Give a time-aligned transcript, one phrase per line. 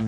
[0.00, 0.04] Oh,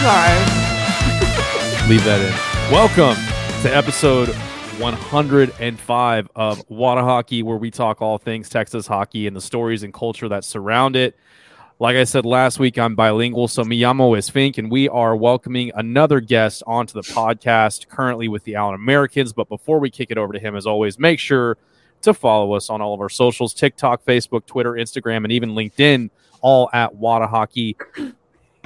[0.00, 1.88] Sorry.
[1.88, 2.32] Leave that in.
[2.72, 3.16] Welcome
[3.62, 4.34] to episode
[4.80, 9.92] 105 of WATA Hockey, where we talk all things Texas hockey and the stories and
[9.92, 11.16] culture that surround it.
[11.78, 15.70] Like I said last week, I'm bilingual, so Miyamo is Fink, and we are welcoming
[15.74, 19.34] another guest onto the podcast, currently with the Allen Americans.
[19.34, 21.58] But before we kick it over to him, as always, make sure
[22.00, 26.08] to follow us on all of our socials TikTok, Facebook, Twitter, Instagram, and even LinkedIn,
[26.40, 27.76] all at WATA Hockey.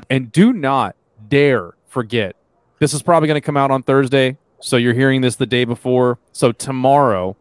[0.09, 0.95] And do not
[1.29, 2.37] dare forget
[2.79, 4.37] this is probably going to come out on Thursday.
[4.65, 6.19] So you're hearing this the day before.
[6.33, 7.37] So tomorrow,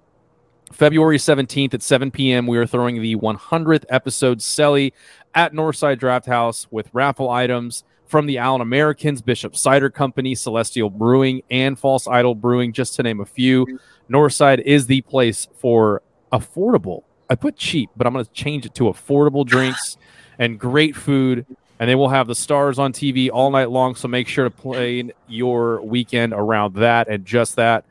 [0.74, 4.92] February 17th at 7 p.m., we are throwing the 100th episode Selly
[5.34, 10.90] at Northside Draft House with raffle items from the Allen Americans, Bishop Cider Company, Celestial
[10.90, 13.80] Brewing, and False Idol Brewing, just to name a few.
[14.12, 16.02] Northside is the place for
[16.34, 17.04] affordable.
[17.30, 19.96] I put cheap, but I'm going to change it to affordable drinks
[20.40, 21.46] and great food
[21.80, 23.96] and they will have the stars on TV all night long.
[23.96, 27.86] So make sure to plan your weekend around that and just that.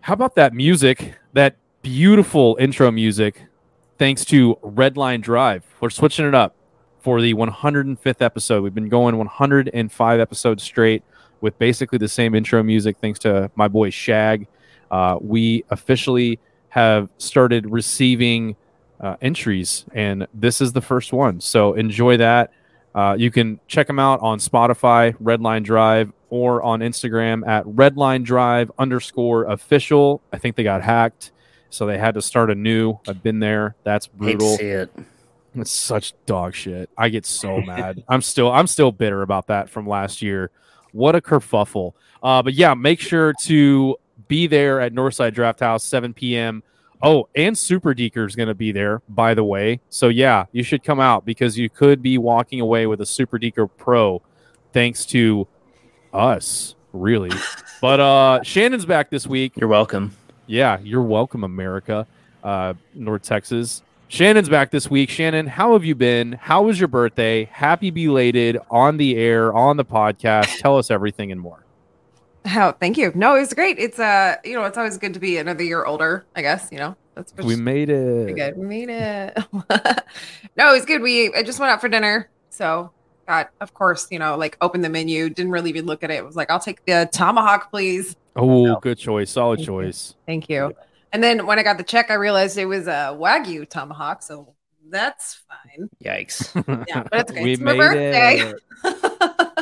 [0.00, 1.14] How about that music?
[1.32, 3.42] That beautiful intro music.
[3.98, 5.64] Thanks to Redline Drive.
[5.80, 6.54] We're switching it up
[7.00, 8.62] for the 105th episode.
[8.62, 11.02] We've been going 105 episodes straight
[11.40, 12.96] with basically the same intro music.
[13.00, 14.46] Thanks to my boy Shag.
[14.90, 18.56] Uh, we officially have started receiving
[19.00, 21.40] uh, entries, and this is the first one.
[21.40, 22.52] So enjoy that.
[22.94, 28.24] Uh, you can check them out on Spotify, Redline Drive, or on Instagram at Redline
[28.24, 30.20] Drive underscore official.
[30.32, 31.32] I think they got hacked,
[31.70, 32.98] so they had to start anew.
[33.08, 33.76] I've been there.
[33.84, 34.56] That's brutal.
[34.56, 34.90] see it.
[35.54, 36.90] It's such dog shit.
[36.96, 38.04] I get so mad.
[38.08, 40.50] I'm still I'm still bitter about that from last year.
[40.92, 41.92] What a kerfuffle.
[42.22, 43.96] Uh, but yeah, make sure to
[44.28, 46.62] be there at Northside Draft House, 7 p.m.
[47.02, 49.80] Oh, and Super Deker is going to be there, by the way.
[49.90, 53.38] So yeah, you should come out because you could be walking away with a Super
[53.38, 54.22] Deker Pro,
[54.72, 55.48] thanks to
[56.12, 57.30] us, really.
[57.80, 59.54] but uh, Shannon's back this week.
[59.56, 60.16] You're welcome.
[60.46, 62.06] Yeah, you're welcome, America,
[62.44, 63.82] uh, North Texas.
[64.06, 65.10] Shannon's back this week.
[65.10, 66.32] Shannon, how have you been?
[66.32, 67.46] How was your birthday?
[67.46, 70.58] Happy belated on the air, on the podcast.
[70.58, 71.64] Tell us everything and more.
[72.44, 73.12] Oh, thank you.
[73.14, 73.78] No, it was great.
[73.78, 76.24] It's uh, you know, it's always good to be another year older.
[76.34, 78.34] I guess you know that's We made it.
[78.34, 78.56] good.
[78.56, 79.38] We made it.
[80.56, 81.02] no, it was good.
[81.02, 82.90] We I just went out for dinner, so
[83.28, 85.30] got of course you know like opened the menu.
[85.30, 86.14] Didn't really even look at it.
[86.14, 88.16] It was like I'll take the tomahawk, please.
[88.34, 89.30] Oh, good choice.
[89.30, 89.74] Solid Thank you.
[89.74, 90.14] choice.
[90.26, 90.72] Thank you.
[91.12, 94.54] And then when I got the check, I realized it was a wagyu tomahawk, so
[94.90, 95.90] that's fine.
[96.02, 96.86] Yikes.
[96.88, 97.44] Yeah, but it's okay.
[97.44, 98.52] We it's my made birthday.
[98.84, 99.61] it.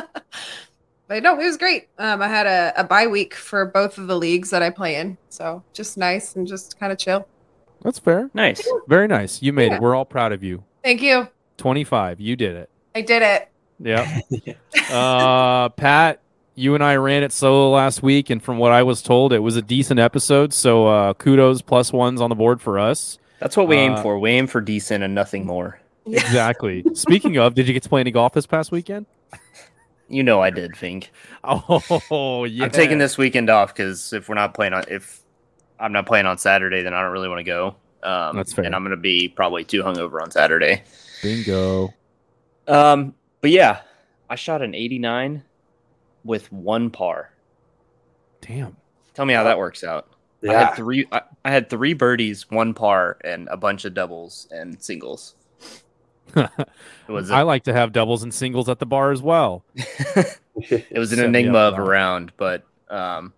[1.11, 1.89] but no, it was great.
[1.97, 4.95] Um, I had a, a bye week for both of the leagues that I play
[4.95, 7.27] in, so just nice and just kind of chill.
[7.81, 8.29] That's fair.
[8.33, 8.65] nice.
[8.87, 9.41] Very nice.
[9.41, 9.75] You made Yeah.
[9.75, 9.81] it.
[9.81, 10.63] We're all proud of you.
[10.83, 11.27] Thank you.
[11.57, 12.19] 25.
[12.21, 12.69] You did it.
[12.95, 13.49] I did it.
[13.79, 14.57] Yep.
[14.91, 16.21] uh, Pat,
[16.55, 19.39] you and I ran it solo last week, and from what I was told, it
[19.39, 20.53] was a decent episode.
[20.53, 23.17] So uh, kudos, plus ones on the board for us.
[23.39, 24.17] That's what we aim Uh, for.
[24.19, 25.79] We aim for decent and nothing more.
[26.05, 26.83] Exactly.
[26.93, 29.05] Speaking of, did you get to play any golf this past weekend?
[30.11, 31.11] You know I did, Fink.
[31.43, 32.65] Oh, yeah.
[32.65, 35.21] I'm taking this weekend off because if we're not playing on, if
[35.79, 37.75] I'm not playing on Saturday, then I don't really want to go.
[38.03, 38.65] Um, That's fair.
[38.65, 40.83] And I'm going to be probably too hungover on Saturday.
[41.23, 41.93] Bingo.
[42.67, 43.81] Um, but yeah,
[44.29, 45.43] I shot an 89
[46.23, 47.31] with one par.
[48.41, 48.77] Damn.
[49.13, 50.07] Tell me how that works out.
[50.47, 51.07] I had three.
[51.11, 55.35] I, I had three birdies, one par, and a bunch of doubles and singles.
[56.35, 59.63] It was a, I like to have doubles and singles at the bar as well.
[60.55, 63.33] it was an Set enigma of a round, but um,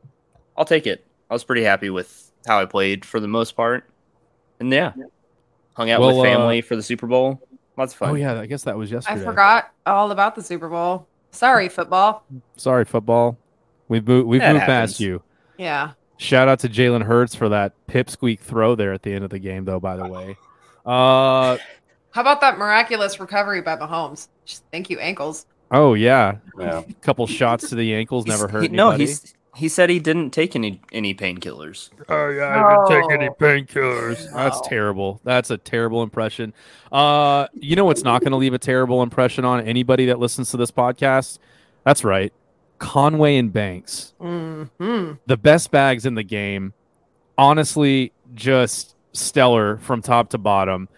[0.57, 1.05] I'll take it.
[1.29, 3.89] I was pretty happy with how I played for the most part,
[4.59, 4.93] and yeah,
[5.75, 7.41] hung out Well, with uh, family for the Super Bowl.
[7.77, 8.09] Lots of fun.
[8.11, 8.39] Oh, yeah.
[8.39, 9.21] I guess that was yesterday.
[9.21, 11.07] I forgot all about the Super Bowl.
[11.31, 12.23] Sorry, football.
[12.55, 13.35] Sorry, football.
[13.87, 14.91] We've moved, we've That moved happens.
[14.91, 15.23] past you.
[15.57, 15.93] Yeah.
[16.17, 19.39] Shout out to Jalen Hurts for that pipsqueak throw there at the end of the
[19.39, 20.37] game, though, by the way.
[20.85, 21.57] Uh,
[22.13, 24.27] How about that miraculous recovery by Mahomes?
[24.45, 25.45] Just thank you, ankles.
[25.71, 26.37] oh, yeah.
[26.59, 26.83] Yeah.
[27.01, 29.05] couple shots to the ankles never hurt he- No, anybody.
[29.05, 31.89] he's he said he didn't take any any painkillers.
[32.09, 34.31] Oh yeah, I didn't take any painkillers.
[34.33, 35.21] That's terrible.
[35.23, 36.53] That's a terrible impression.
[36.91, 40.49] Uh, you know what's not going to leave a terrible impression on anybody that listens
[40.51, 41.37] to this podcast?
[41.83, 42.33] That's right,
[42.79, 44.63] Conway and Banks, hmm
[45.27, 46.73] the best bags in the game.
[47.37, 50.89] honestly just stellar from top to bottom.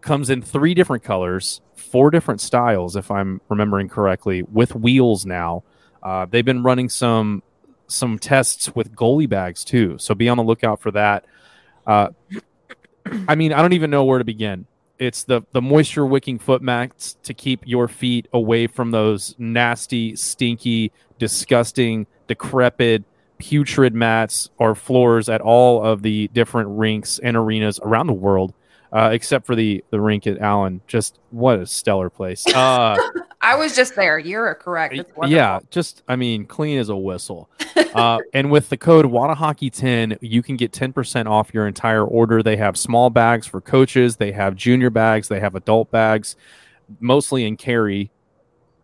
[0.00, 5.64] Comes in three different colors, four different styles, if I'm remembering correctly, with wheels now.
[6.02, 7.42] Uh, they've been running some
[7.88, 11.24] some tests with goalie bags too, so be on the lookout for that.
[11.86, 12.08] Uh,
[13.28, 14.66] I mean, I don't even know where to begin.
[14.98, 20.16] It's the the moisture wicking foot mats to keep your feet away from those nasty,
[20.16, 23.04] stinky, disgusting, decrepit,
[23.38, 28.54] putrid mats or floors at all of the different rinks and arenas around the world
[28.92, 30.80] uh, except for the the rink at Allen.
[30.86, 32.44] Just what a stellar place.
[32.56, 32.96] Uh,
[33.42, 34.18] I was just there.
[34.18, 34.98] You're correct.
[35.26, 37.48] Yeah, just I mean, clean as a whistle.
[37.94, 42.42] uh, and with the code WATAHockey10, you can get 10% off your entire order.
[42.42, 44.16] They have small bags for coaches.
[44.16, 45.28] They have junior bags.
[45.28, 46.34] They have adult bags,
[46.98, 48.10] mostly in carry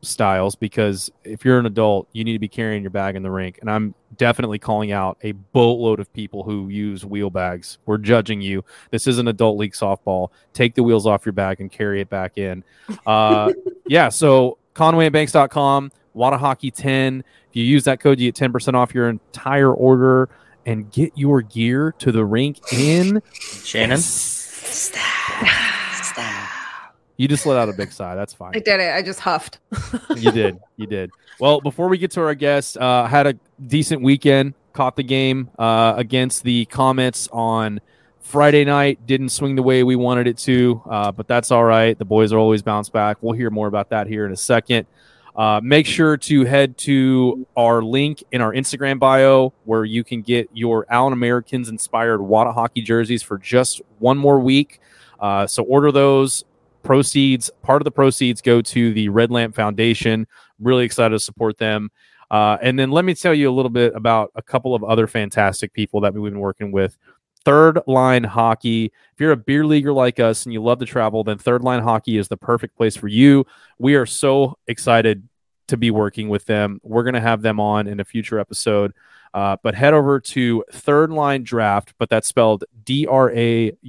[0.03, 3.31] styles because if you're an adult, you need to be carrying your bag in the
[3.31, 3.59] rink.
[3.61, 7.79] And I'm definitely calling out a boatload of people who use wheel bags.
[7.87, 8.65] We're judging you.
[8.91, 10.29] This is an adult league softball.
[10.53, 12.65] Take the wheels off your bag and carry it back in.
[13.07, 13.53] Uh,
[13.87, 17.25] yeah, so ConwayandBanks.com, Hockey 10.
[17.51, 20.29] If you use that code, you get 10% off your entire order
[20.67, 23.99] and get your gear to the rink in Shannon.
[27.17, 28.14] You just let out a big sigh.
[28.14, 28.53] That's fine.
[28.55, 28.94] I did it.
[28.94, 29.59] I just huffed.
[30.17, 30.59] you did.
[30.76, 31.11] You did.
[31.38, 33.35] Well, before we get to our guest, uh, had a
[33.67, 34.55] decent weekend.
[34.73, 37.81] Caught the game uh, against the Comets on
[38.20, 39.06] Friday night.
[39.06, 41.99] Didn't swing the way we wanted it to, uh, but that's all right.
[41.99, 43.19] The boys are always bounce back.
[43.20, 44.87] We'll hear more about that here in a second.
[45.37, 50.23] Uh, make sure to head to our link in our Instagram bio where you can
[50.23, 54.81] get your Allen Americans inspired Wada hockey jerseys for just one more week.
[55.20, 56.44] Uh, so order those
[56.82, 60.26] proceeds part of the proceeds go to the red lamp foundation.
[60.61, 61.90] Really excited to support them.
[62.31, 65.06] Uh, and then let me tell you a little bit about a couple of other
[65.06, 66.96] fantastic people that we've been working with.
[67.44, 68.87] Third line hockey.
[68.87, 71.82] If you're a beer leaguer like us and you love to travel then third line
[71.82, 73.44] hockey is the perfect place for you.
[73.79, 75.29] We are so excited
[75.69, 76.81] to be working with them.
[76.82, 78.94] We're going to have them on in a future episode.
[79.34, 83.81] Uh, but head over to third line draft but that's spelled d-r-a-u-g-h-t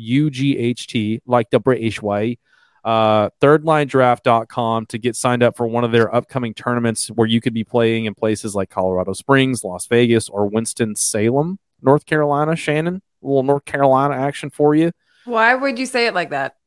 [1.26, 2.38] like the british way
[2.84, 7.54] uh, thirdlinedraught.com to get signed up for one of their upcoming tournaments where you could
[7.54, 12.56] be playing in places like Colorado Springs, Las Vegas, or Winston-Salem, North Carolina.
[12.56, 14.92] Shannon, a little North Carolina action for you.
[15.26, 16.58] Why would you say it like that?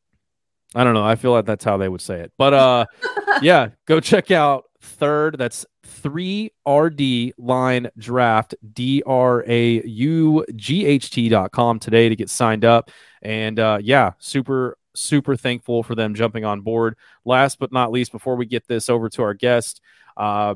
[0.75, 1.05] I don't know.
[1.05, 2.33] I feel like that's how they would say it.
[2.37, 2.87] But uh,
[3.43, 5.39] yeah, go check out third.
[5.39, 5.65] That's
[6.03, 12.31] 3RD line draft, D R A U G H T dot com today to get
[12.31, 12.91] signed up.
[13.23, 16.97] And uh, yeah, super super thankful for them jumping on board.
[17.25, 19.81] Last but not least, before we get this over to our guest,
[20.17, 20.55] uh,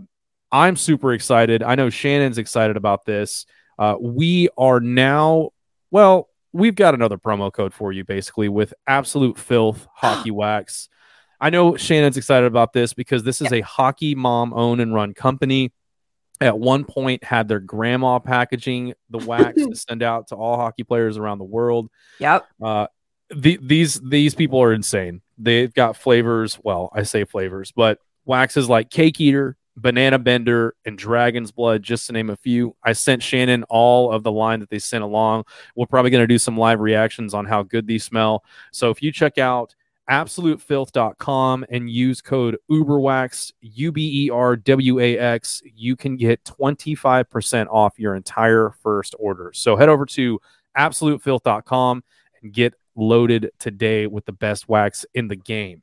[0.53, 1.63] I'm super excited.
[1.63, 3.47] I know Shannon's excited about this.
[3.79, 5.51] Uh, we are now,
[5.91, 10.89] well, we've got another promo code for you basically with Absolute Filth Hockey Wax.
[11.41, 15.15] I know Shannon's excited about this because this is a hockey mom owned and run
[15.15, 15.73] company.
[16.43, 20.85] At one point, had their grandma packaging the wax to send out to all hockey
[20.85, 21.89] players around the world.
[22.19, 22.47] Yep.
[22.63, 22.87] Uh,
[23.35, 25.23] the, these these people are insane.
[25.39, 26.59] They've got flavors.
[26.63, 32.07] Well, I say flavors, but waxes like Cake Eater, Banana Bender, and Dragon's Blood, just
[32.07, 32.77] to name a few.
[32.83, 35.45] I sent Shannon all of the line that they sent along.
[35.77, 38.45] We're probably going to do some live reactions on how good these smell.
[38.73, 39.75] So if you check out
[40.11, 49.53] absolutefilth.com and use code uberwax u-b-e-r-w-a-x you can get 25% off your entire first order
[49.55, 50.41] so head over to
[50.77, 52.03] absolutefilth.com
[52.43, 55.83] and get loaded today with the best wax in the game,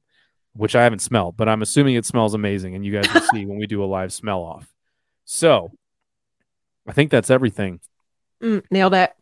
[0.54, 3.46] which I haven't smelled, but I'm assuming it smells amazing, and you guys will see
[3.48, 4.68] when we do a live smell off.
[5.26, 5.72] So,
[6.88, 7.82] I think that's everything.
[8.42, 9.14] Mm, nailed it.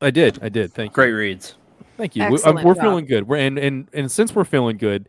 [0.00, 0.38] I did.
[0.42, 0.72] I did.
[0.72, 0.94] Thank you.
[0.94, 1.54] Great reads.
[1.96, 2.28] Thank you.
[2.30, 3.26] we, are feeling good.
[3.26, 5.08] We're and and and since we're feeling good,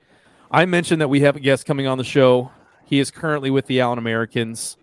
[0.50, 2.52] I mentioned that we have a guest coming on the show.
[2.86, 4.76] He is currently with the Allen Americans,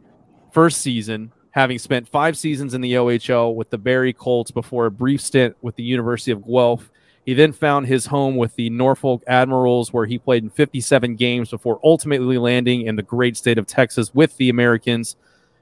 [0.52, 4.90] first season, having spent five seasons in the OHL with the Barrie Colts before a
[4.90, 6.88] brief stint with the University of Guelph
[7.26, 11.50] he then found his home with the Norfolk Admirals, where he played in 57 games
[11.50, 15.16] before ultimately landing in the great state of Texas with the Americans.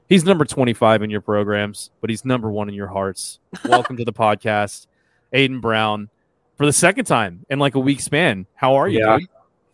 [0.06, 3.40] He's number 25 in your programs, but he's number one in your hearts.
[3.64, 4.88] Welcome to the podcast,
[5.33, 6.11] Aiden Brown,
[6.59, 8.47] for the second time in like a week span.
[8.54, 8.99] How are you?
[8.99, 9.28] Yeah, dude?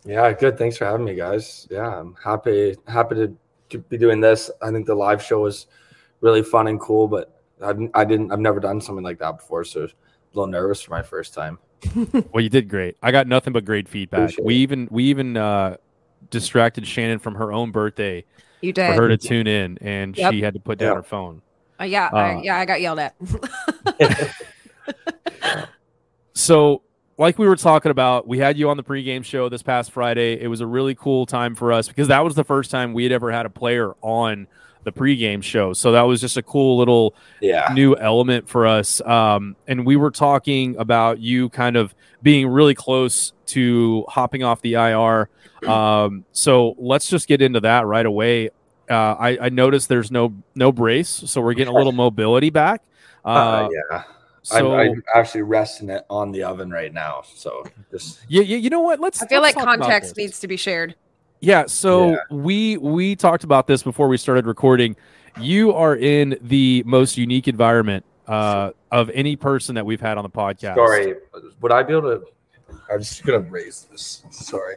[0.05, 0.57] yeah, good.
[0.57, 1.67] Thanks for having me, guys.
[1.73, 3.37] Yeah, I'm happy happy to,
[3.71, 4.49] to be doing this.
[4.63, 5.67] I think the live show was
[6.21, 8.31] really fun and cool, but I, I didn't.
[8.31, 9.89] I've never done something like that before, so a
[10.35, 11.59] little nervous for my first time.
[12.33, 12.97] Well, you did great.
[13.03, 14.21] I got nothing but great feedback.
[14.21, 15.77] Appreciate we even we even uh,
[16.31, 18.25] distracted Shannon from her own birthday.
[18.61, 20.33] You did for her to tune in, and yep.
[20.33, 20.97] she had to put down yep.
[20.97, 21.43] her phone.
[21.81, 23.15] Uh, yeah, uh, I, yeah, I got yelled at.
[26.35, 26.83] so
[27.21, 30.41] like we were talking about, we had you on the pregame show this past Friday.
[30.41, 33.03] It was a really cool time for us because that was the first time we
[33.03, 34.47] had ever had a player on
[34.85, 35.73] the pregame show.
[35.73, 37.71] So that was just a cool little yeah.
[37.75, 39.01] new element for us.
[39.03, 44.63] Um, and we were talking about you kind of being really close to hopping off
[44.63, 45.29] the IR.
[45.69, 48.51] Um, so let's just get into that right away.
[48.89, 52.83] Uh, I, I, noticed there's no no brace, so we're getting a little mobility back.
[53.25, 54.03] Uh, uh, yeah.
[54.43, 57.23] So I'm, I'm, actually resting it on the oven right now.
[57.35, 58.57] So just yeah, yeah.
[58.57, 58.99] You know what?
[58.99, 59.23] Let's.
[59.23, 60.97] I feel let's like context needs to be shared.
[61.41, 61.67] Yeah.
[61.67, 62.17] So yeah.
[62.31, 64.97] we we talked about this before we started recording.
[65.41, 70.25] You are in the most unique environment uh, of any person that we've had on
[70.25, 70.75] the podcast.
[70.75, 71.15] Sorry,
[71.61, 72.25] would I be able to?
[72.91, 74.25] I'm just gonna raise this.
[74.31, 74.77] Sorry.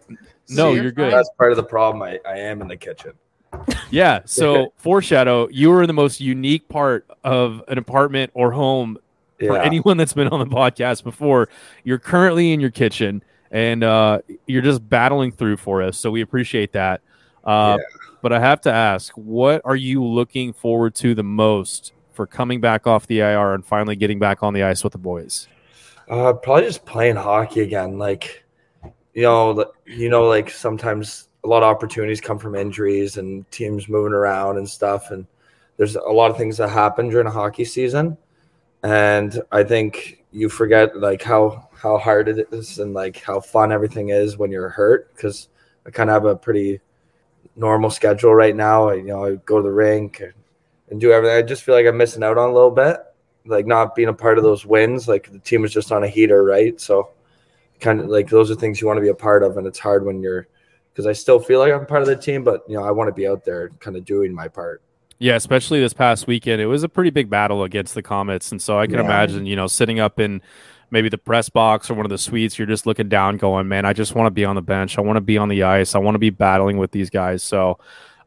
[0.49, 1.11] No, you're good.
[1.11, 2.01] That's part of the problem.
[2.01, 3.13] I, I am in the kitchen.
[3.89, 4.21] Yeah.
[4.25, 8.97] So foreshadow, you are in the most unique part of an apartment or home
[9.39, 9.49] yeah.
[9.49, 11.49] for anyone that's been on the podcast before.
[11.83, 15.97] You're currently in your kitchen and uh, you're just battling through for us.
[15.97, 17.01] So we appreciate that.
[17.45, 17.85] Uh, yeah.
[18.21, 22.59] But I have to ask, what are you looking forward to the most for coming
[22.59, 25.47] back off the IR and finally getting back on the ice with the boys?
[26.09, 27.97] Uh, probably just playing hockey again.
[27.97, 28.43] Like,
[29.13, 33.87] you know, you know, like sometimes a lot of opportunities come from injuries and teams
[33.87, 35.11] moving around and stuff.
[35.11, 35.27] And
[35.77, 38.17] there's a lot of things that happen during a hockey season
[38.83, 43.73] and I think you forget like how how hard it is and like how fun
[43.73, 45.49] everything is when you're hurt because
[45.85, 46.79] I kind of have a pretty
[47.57, 48.87] normal schedule right now.
[48.87, 50.23] I, you know, I go to the rink
[50.89, 51.35] and do everything.
[51.35, 52.99] I just feel like I'm missing out on a little bit,
[53.45, 55.09] like not being a part of those wins.
[55.09, 56.79] Like the team is just on a heater, right?
[56.79, 57.09] So,
[57.81, 59.79] kind of like those are things you want to be a part of, and it's
[59.79, 60.47] hard when you're
[60.93, 63.09] because I still feel like I'm part of the team, but you know, I want
[63.09, 64.81] to be out there, kind of doing my part.
[65.19, 68.61] Yeah, especially this past weekend, it was a pretty big battle against the Comets, and
[68.61, 69.05] so I can yeah.
[69.05, 70.41] imagine, you know, sitting up in
[70.93, 73.83] maybe the press box or one of the suites, you're just looking down, going, "Man,
[73.83, 74.97] I just want to be on the bench.
[74.97, 75.95] I want to be on the ice.
[75.95, 77.79] I want to be battling with these guys." So,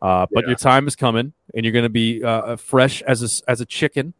[0.02, 0.48] uh, but yeah.
[0.48, 3.64] your time is coming, and you're going to be uh, fresh as a as a
[3.64, 4.12] chicken.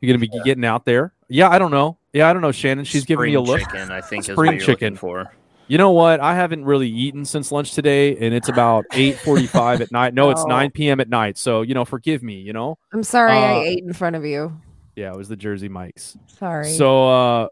[0.00, 0.44] You're going to be yeah.
[0.44, 1.12] getting out there.
[1.28, 1.98] Yeah, I don't know.
[2.12, 2.84] Yeah, I don't know, Shannon.
[2.84, 3.60] She's spring giving me a look.
[3.60, 5.34] Chicken, I think spring chicken for.
[5.66, 6.20] You know what?
[6.20, 10.14] I haven't really eaten since lunch today, and it's about eight forty-five at night.
[10.14, 11.00] No, it's nine p.m.
[11.00, 11.36] at night.
[11.36, 12.36] So you know, forgive me.
[12.36, 12.78] You know.
[12.92, 14.58] I'm sorry uh, I ate in front of you.
[14.98, 16.18] Yeah, it was the Jersey Mikes.
[16.26, 16.72] Sorry.
[16.72, 17.48] So, uh,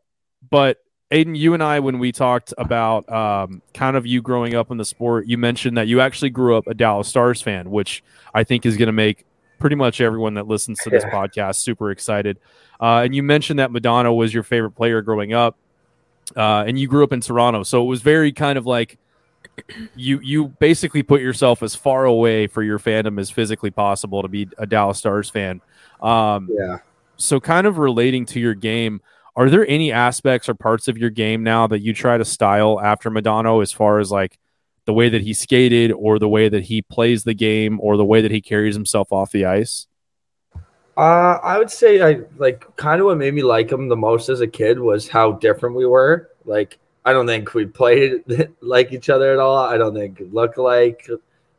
[0.48, 0.78] but
[1.10, 4.76] Aiden, you and I, when we talked about um, kind of you growing up in
[4.76, 8.02] the sport, you mentioned that you actually grew up a Dallas Stars fan, which
[8.34, 9.24] I think is going to make
[9.58, 11.12] pretty much everyone that listens to this yeah.
[11.12, 12.38] podcast super excited.
[12.80, 15.56] Uh, and you mentioned that Modano was your favorite player growing up
[16.34, 18.98] uh, and you grew up in Toronto, so it was very kind of like
[19.94, 24.28] you you basically put yourself as far away for your fandom as physically possible to
[24.28, 25.60] be a Dallas Stars fan.
[26.00, 26.78] Um, yeah.
[27.16, 29.00] So, kind of relating to your game,
[29.36, 32.80] are there any aspects or parts of your game now that you try to style
[32.80, 34.38] after Modano, as far as like
[34.86, 38.04] the way that he skated, or the way that he plays the game, or the
[38.04, 39.86] way that he carries himself off the ice?
[40.96, 44.30] Uh, I would say I like kind of what made me like him the most
[44.30, 46.30] as a kid was how different we were.
[46.46, 48.24] Like I don't think we played
[48.60, 49.58] like each other at all.
[49.58, 51.06] I don't think look like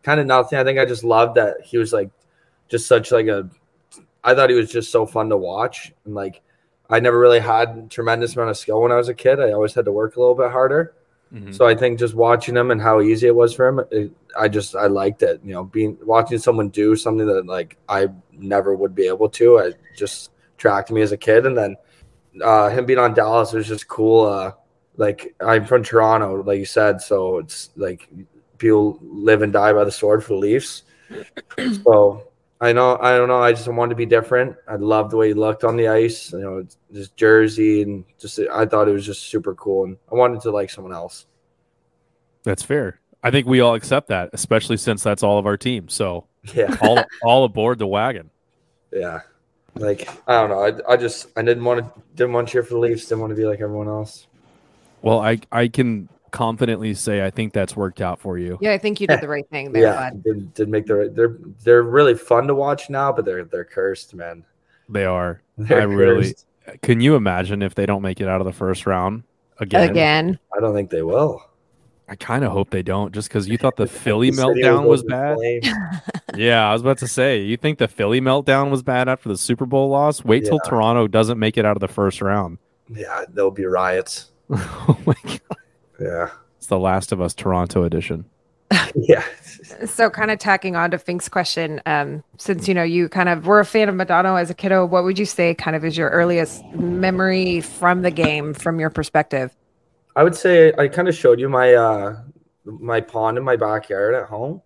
[0.02, 0.58] kind of nothing.
[0.58, 2.10] I think I just loved that he was like
[2.70, 3.48] just such like a.
[4.24, 6.42] I thought he was just so fun to watch and like
[6.90, 9.40] I never really had tremendous amount of skill when I was a kid.
[9.40, 10.94] I always had to work a little bit harder.
[11.34, 11.52] Mm-hmm.
[11.52, 14.48] So I think just watching him and how easy it was for him, it, I
[14.48, 15.42] just I liked it.
[15.44, 19.60] You know, being watching someone do something that like I never would be able to.
[19.60, 21.76] I just tracked me as a kid, and then
[22.42, 24.26] uh, him being on Dallas was just cool.
[24.26, 24.54] Uh,
[24.96, 28.10] like I'm from Toronto, like you said, so it's like
[28.58, 30.84] people live and die by the sword for the Leafs.
[31.84, 32.27] so
[32.60, 33.42] I know I don't know.
[33.42, 34.56] I just wanted to be different.
[34.68, 36.32] I loved the way he looked on the ice.
[36.32, 40.16] You know, just jersey and just I thought it was just super cool, and I
[40.16, 41.28] wanted to like someone else.
[42.44, 43.00] That's fair.
[43.22, 45.88] I think we all accept that, especially since that's all of our team.
[45.90, 48.32] So yeah, all all aboard the wagon.
[48.92, 49.22] Yeah,
[49.76, 50.64] like I don't know.
[50.64, 53.06] I, I just I didn't want to didn't want to cheer for the Leafs.
[53.06, 54.26] Didn't want to be like everyone else.
[55.04, 58.58] Well, I I can confidently say I think that's worked out for you.
[58.62, 59.84] Yeah, I think you did the right thing there.
[59.84, 61.16] yeah, did, did make the right.
[61.16, 64.44] They're they're really fun to watch now, but they're they're cursed, man.
[64.90, 65.42] They are.
[65.58, 66.34] They're I really.
[66.82, 69.24] Can you imagine if they don't make it out of the first round
[69.60, 69.90] again?
[69.90, 71.44] Again, I don't think they will.
[72.10, 75.38] I kind of hope they don't, just because you thought the Philly meltdown was bad.
[76.36, 79.38] yeah, I was about to say, you think the Philly meltdown was bad after the
[79.38, 80.24] Super Bowl loss?
[80.24, 80.60] Wait till.
[80.60, 82.60] Toronto doesn't make it out of the first round.
[82.90, 84.32] Yeah, there'll be riots.
[84.50, 85.58] oh my god.
[86.00, 86.30] Yeah.
[86.58, 88.26] It's the Last of Us Toronto edition.
[88.96, 89.24] yeah.
[89.86, 93.48] So, kind of tacking on to Fink's question, um, since you know you kind of
[93.48, 95.98] were a fan of Modano as a kiddo, what would you say kind of is
[95.98, 99.56] your earliest memory from the game, from your perspective?
[100.16, 102.18] I would say I kind of showed you my uh
[102.66, 104.62] my pond in my backyard at home.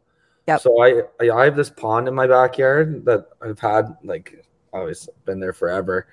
[0.48, 0.62] Yep.
[0.62, 5.40] So I I have this pond in my backyard that I've had like always been
[5.40, 6.08] there forever,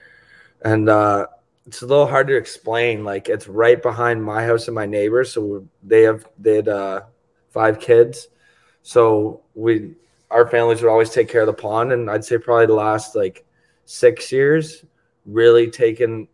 [0.63, 1.27] and uh
[1.69, 3.05] it's a little hard to explain.
[3.05, 7.03] Like it's right behind my house and my neighbors, so they have they had uh
[7.51, 8.29] five kids.
[8.83, 9.95] So we
[10.31, 13.15] our families would always take care of the pond, and I'd say probably the last
[13.15, 13.45] like
[13.85, 14.83] six years,
[15.27, 16.27] really taken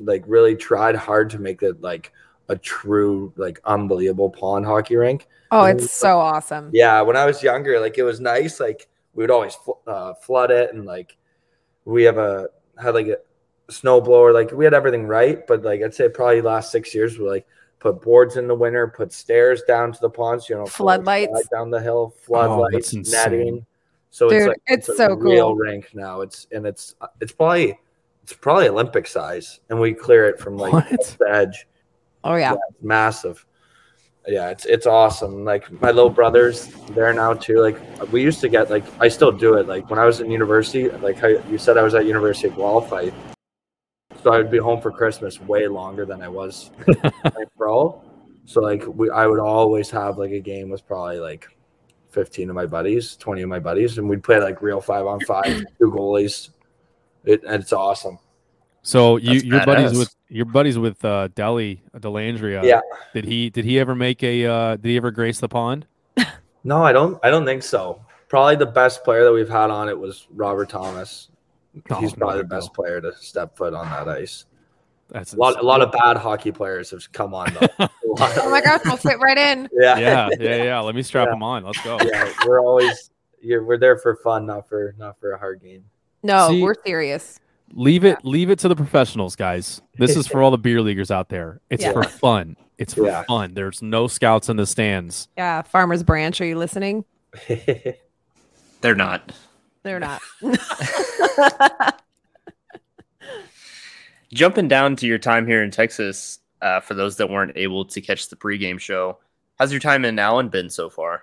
[0.00, 2.12] like really tried hard to make it like
[2.48, 5.28] a true like unbelievable pond hockey rink.
[5.52, 6.70] Oh, And it's so awesome.
[6.72, 8.58] Yeah, when I was younger, like it was nice.
[8.58, 11.16] Like we would always fl- uh, flood it, and like
[11.84, 13.18] we have a had like a
[13.70, 14.32] snow blower.
[14.32, 17.46] Like we had everything right, but like I'd say probably last six years we like
[17.80, 20.48] put boards in the winter, put stairs down to the ponds.
[20.48, 21.48] You know, Floodlights.
[21.48, 23.22] down the hill, floodlights, oh, that's insane.
[23.32, 23.66] netting.
[24.10, 25.56] So Dude, it's like it's a so real cool.
[25.56, 26.20] rink now.
[26.20, 27.78] It's and it's it's probably
[28.22, 31.16] it's probably Olympic size, and we clear it from like What?
[31.18, 31.66] the edge
[32.22, 32.52] Oh yeah.
[32.54, 33.44] it's massive.
[34.26, 35.44] Yeah, it's it's awesome.
[35.44, 37.60] Like my little brothers, there now too.
[37.60, 37.78] Like
[38.10, 39.66] we used to get like I still do it.
[39.68, 42.56] Like when I was in university, like how you said I was at University of
[42.56, 43.12] Guelph, I
[44.24, 46.70] so I would be home for Christmas way longer than I was
[47.58, 48.02] pro.
[48.46, 51.46] So like we I would always have like a game with probably like
[52.10, 55.20] 15 of my buddies, 20 of my buddies, and we'd play like real five on
[55.20, 55.44] five,
[55.78, 56.48] two goalies.
[57.24, 58.18] It and it's awesome.
[58.82, 62.64] So you That's your buddies with your buddies with uh Deli Delandria.
[62.64, 62.80] Yeah.
[63.12, 65.86] Did he did he ever make a uh did he ever grace the pond?
[66.66, 67.20] No, I don't.
[67.22, 68.00] I don't think so.
[68.28, 71.28] Probably the best player that we've had on it was Robert Thomas.
[71.90, 72.82] Oh, He's probably the best go.
[72.82, 74.44] player to step foot on that ice.
[75.10, 77.88] That's A lot, a lot of bad hockey players have come on though.
[78.16, 79.68] Oh my gosh, we'll fit right in.
[79.80, 80.80] yeah, yeah, yeah, yeah.
[80.80, 81.34] Let me strap Yeah.
[81.34, 81.64] him on.
[81.64, 81.98] Let's go.
[82.04, 82.32] yeah.
[82.46, 85.84] We're always you're, we're there for fun, not for not for a hard game.
[86.22, 87.40] No, See- we're serious.
[87.72, 89.82] Leave it leave it to the professionals, guys.
[89.98, 91.60] This is for all the beer leaguers out there.
[91.70, 91.90] It's Yeah.
[91.92, 92.56] for fun.
[92.78, 93.24] It's for Yeah.
[93.24, 93.54] fun.
[93.54, 95.26] There's no scouts in the stands.
[95.36, 97.04] Yeah, Farmers Branch, are you listening?
[98.80, 99.32] They're not.
[99.84, 100.20] They're not.
[104.32, 108.00] Jumping down to your time here in Texas, uh, for those that weren't able to
[108.00, 109.18] catch the pregame show,
[109.58, 111.22] how's your time in Allen been so far?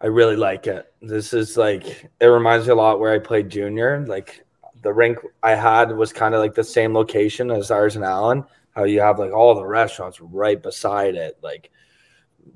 [0.00, 0.92] I really like it.
[1.00, 4.04] This is like it reminds me a lot where I played junior.
[4.06, 4.44] Like
[4.82, 8.44] the rink I had was kind of like the same location as ours in Allen.
[8.72, 11.70] How you have like all the restaurants right beside it, like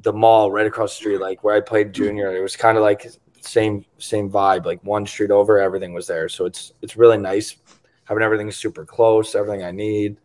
[0.02, 1.18] the mall right across the street.
[1.18, 4.64] Like where I played junior, it was kind of like same same vibe.
[4.66, 6.28] Like one street over, everything was there.
[6.28, 7.56] So it's it's really nice
[8.04, 10.16] having everything super close, everything I need.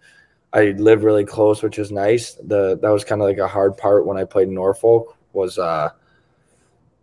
[0.53, 2.33] I live really close, which is nice.
[2.35, 5.57] The that was kind of like a hard part when I played in Norfolk was
[5.57, 5.89] uh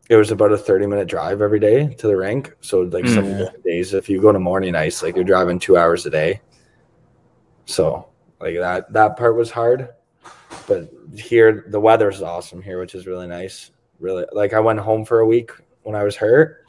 [0.09, 2.55] it was about a 30 minute drive every day to the rink.
[2.61, 3.63] So like some Mm.
[3.65, 6.41] days if you go to morning ice, like you're driving two hours a day.
[7.67, 8.09] So
[8.41, 9.91] like that that part was hard.
[10.67, 13.71] But here the weather's awesome here, which is really nice.
[14.01, 16.65] Really like I went home for a week when I was hurt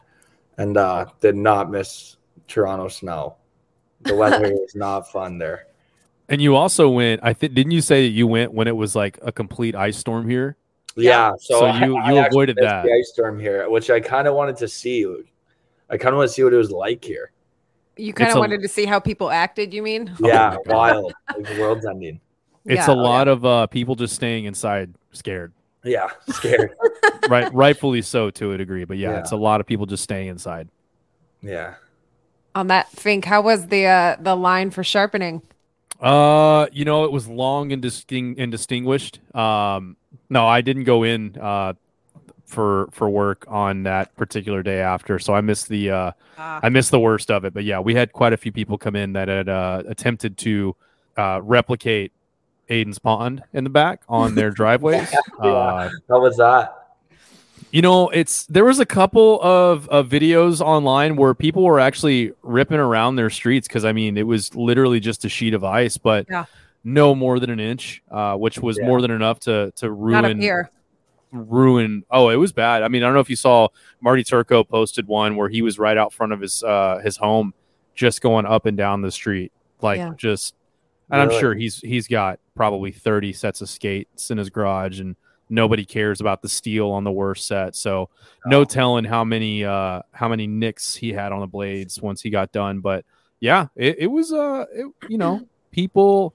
[0.58, 3.36] and uh did not miss Toronto snow.
[4.02, 5.68] The weather was not fun there.
[6.30, 7.22] And you also went.
[7.24, 9.98] I think didn't you say that you went when it was like a complete ice
[9.98, 10.56] storm here?
[10.96, 12.84] Yeah, so, So I- you- I you actually avoided that.
[12.86, 15.06] the ice storm here, which I kind of wanted to see.
[15.90, 17.32] I kind of want to see what it was like here.
[17.98, 20.12] You kind It's of a- wanted to see how people acted, you mean?
[20.24, 21.14] Oh yeah, my wild.
[21.36, 22.20] Like the world's ending.
[22.66, 22.94] It's Yeah.
[22.94, 25.52] a lot of uh, people just staying inside, scared.
[25.84, 26.76] Yeah, scared.
[27.30, 28.84] Right, rightfully so to a degree.
[28.86, 29.20] But yeah, Yeah.
[29.20, 30.68] it's a lot of people just staying inside.
[31.42, 31.76] yeah.
[32.56, 35.42] On that Fink, how was the uh, the line for sharpening?
[36.00, 39.20] Uh, you know, it was long and disting- and distinguished.
[39.36, 39.96] Um,
[40.30, 41.74] no, I didn't go in uh
[42.46, 46.60] for for work on that particular day after, so I missed the uh Ah.
[46.62, 47.54] I missed the worst of it.
[47.54, 50.76] But yeah, we had quite a few people come in that had uh, attempted to
[51.18, 52.12] uh, replicate
[52.70, 55.14] Aiden's pond in the back on their driveways.
[55.40, 56.80] Uh, How was that?
[57.72, 62.32] you know, it's there was a couple of, of videos online where people were actually
[62.44, 65.98] ripping around their streets because I mean it was literally just a sheet of ice,
[65.98, 66.46] but Yeah.
[66.84, 68.86] no more than an inch, uh, which was Yeah.
[68.88, 70.70] more than enough to to ruin here.
[71.32, 72.04] ruin.
[72.12, 72.84] Oh, it was bad.
[72.84, 73.70] I mean, I don't know if you saw
[74.02, 77.54] Marty Turco posted one where he was right out front of his uh, his home,
[77.96, 80.12] just going up and down the street, like Yeah.
[80.16, 80.54] just.
[81.12, 85.16] And I'm sure he's he's got probably 30 sets of skates in his garage, and
[85.50, 87.76] nobody cares about the steel on the worst set.
[87.76, 88.10] So
[88.46, 88.66] no Oh.
[88.66, 92.52] telling how many uh how many nicks he had on the blades once he got
[92.52, 92.80] done.
[92.80, 93.06] But
[93.40, 96.34] yeah, it, it was uh it, you know people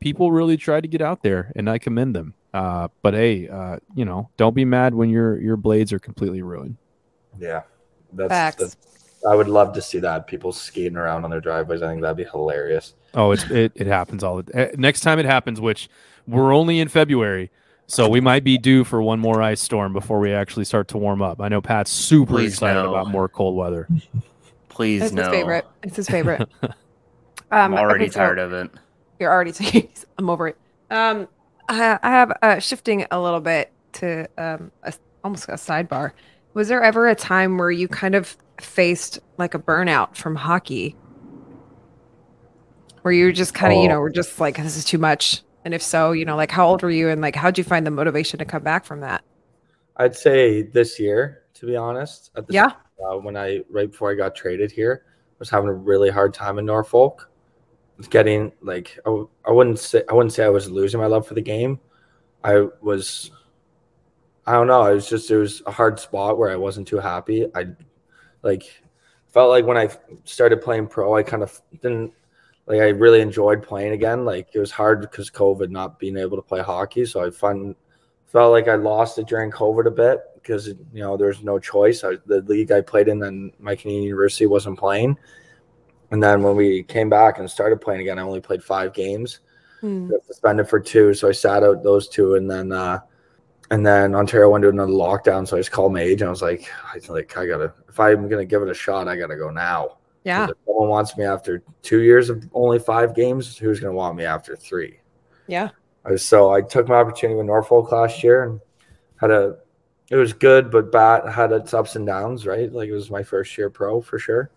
[0.00, 2.34] people really tried to get out there, and I commend them.
[2.54, 6.40] Uh, but hey, uh, you know, don't be mad when your your blades are completely
[6.42, 6.76] ruined.
[7.38, 7.62] Yeah,
[8.14, 8.56] that's, Facts.
[8.56, 8.76] that's
[9.28, 11.82] I would love to see that people skating around on their driveways.
[11.82, 12.94] I think that'd be hilarious.
[13.16, 15.88] Oh, it's it, it happens all the eh, next time it happens, which
[16.28, 17.50] we're only in February,
[17.86, 20.98] so we might be due for one more ice storm before we actually start to
[20.98, 21.40] warm up.
[21.40, 22.90] I know Pat's super Please excited no.
[22.94, 23.88] about more cold weather.
[24.68, 25.22] Please It's no.
[25.22, 25.66] his favorite.
[25.82, 26.48] It's his favorite.
[27.50, 28.70] I'm Um, already okay, so tired of it.
[29.18, 29.52] You're already.
[30.18, 30.58] I'm over it.
[30.90, 31.28] Um,
[31.68, 34.92] I, I have uh, shifting a little bit to um a,
[35.24, 36.12] almost a sidebar.
[36.54, 40.96] Was there ever a time where you kind of faced like a burnout from hockey,
[43.06, 43.92] where you just kind of you Oh.
[43.94, 45.42] know were just like this is too much?
[45.64, 47.86] And if so, you know, like how old were you, and like how'd you find
[47.86, 49.22] the motivation to come back from that?
[49.96, 52.32] I'd say this year, to be honest.
[52.36, 52.72] At the Yeah.
[53.08, 56.34] uh, when I right before I got traded here, I was having a really hard
[56.34, 57.30] time in Norfolk.
[58.10, 61.34] Getting like I, I wouldn't say I wouldn't say I was losing my love for
[61.34, 61.78] the game.
[62.44, 63.30] I was
[64.46, 66.98] I don't know, it was just it was a hard spot where I wasn't too
[66.98, 67.46] happy.
[67.54, 67.66] I
[68.42, 68.64] like
[69.32, 69.88] felt like when I
[70.24, 72.12] started playing pro, I kind of didn't
[72.66, 74.24] like I really enjoyed playing again.
[74.24, 77.06] Like it was hard because COVID not being able to play hockey.
[77.06, 77.74] So I fun
[78.26, 82.02] felt like I lost it during COVID a bit because you know there's no choice.
[82.04, 85.16] I, the league I played in and my Canadian university wasn't playing.
[86.10, 89.40] And then when we came back and started playing again, I only played five games.
[89.80, 90.10] Hmm.
[90.26, 93.00] Suspended for two, so I sat out those two, and then uh,
[93.70, 95.46] and then Ontario went to another lockdown.
[95.46, 96.28] So I just called my agent.
[96.28, 99.08] I was like, I was like, I gotta if I'm gonna give it a shot,
[99.08, 99.98] I gotta go now.
[100.26, 100.48] Yeah.
[100.50, 104.24] If someone wants me after two years of only five games, who's gonna want me
[104.24, 104.98] after three?
[105.46, 105.68] Yeah.
[106.16, 108.60] So I took my opportunity with Norfolk last year and
[109.20, 109.58] had a.
[110.10, 112.44] It was good, but bad had its ups and downs.
[112.44, 114.50] Right, like it was my first year pro for sure.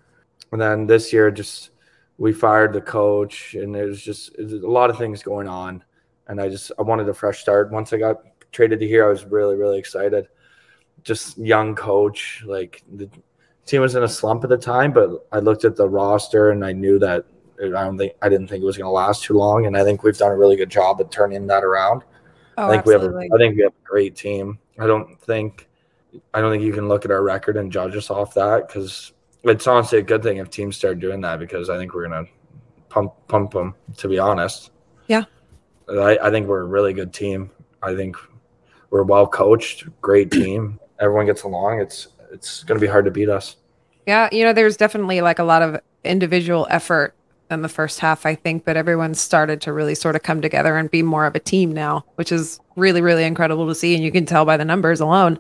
[0.52, 1.70] And then this year, just
[2.18, 5.48] we fired the coach, and it was just it was a lot of things going
[5.48, 5.84] on.
[6.28, 7.70] And I just I wanted a fresh start.
[7.70, 10.30] Once I got traded to here, I was really really excited.
[11.04, 13.08] Just young coach, like the
[13.70, 16.66] team was in a slump at the time, but I looked at the roster and
[16.66, 17.26] I knew that
[17.62, 19.84] I don't think I didn't think it was going to last too long, and I
[19.84, 22.04] think we've done a really good job at turning that around.
[22.58, 23.08] Oh, I think absolutely.
[23.08, 23.32] we have.
[23.32, 24.60] A, I think we have a great team.
[24.80, 25.68] I don't think.
[26.34, 29.14] I don't think you can look at our record and judge us off that because
[29.44, 32.26] it's honestly a good thing if teams start doing that because I think we're gonna
[32.90, 33.76] pump pump them.
[33.98, 34.72] To be honest.
[35.08, 35.26] Yeah.
[35.90, 37.52] I, I think we're a really good team.
[37.84, 38.16] I think
[38.90, 40.80] we're well coached, great team.
[41.00, 41.82] Everyone gets along.
[41.82, 43.58] It's it's gonna be hard to beat us.
[44.06, 47.16] Yeah, you know, there's definitely like a lot of individual effort
[47.52, 50.78] in the first half, I think, but everyone's started to really sort of come together
[50.78, 53.96] and be more of a team now, which is really, really incredible to see.
[53.96, 55.40] And you can tell by the numbers alone.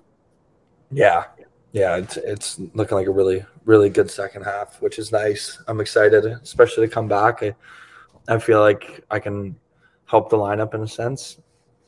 [0.92, 1.26] Yeah.
[1.72, 5.62] Yeah, it's it's looking like a really really good second half, which is nice.
[5.68, 7.44] I'm excited, especially to come back.
[7.44, 7.56] I,
[8.28, 9.56] I feel like I can
[10.06, 11.40] help the lineup in a sense.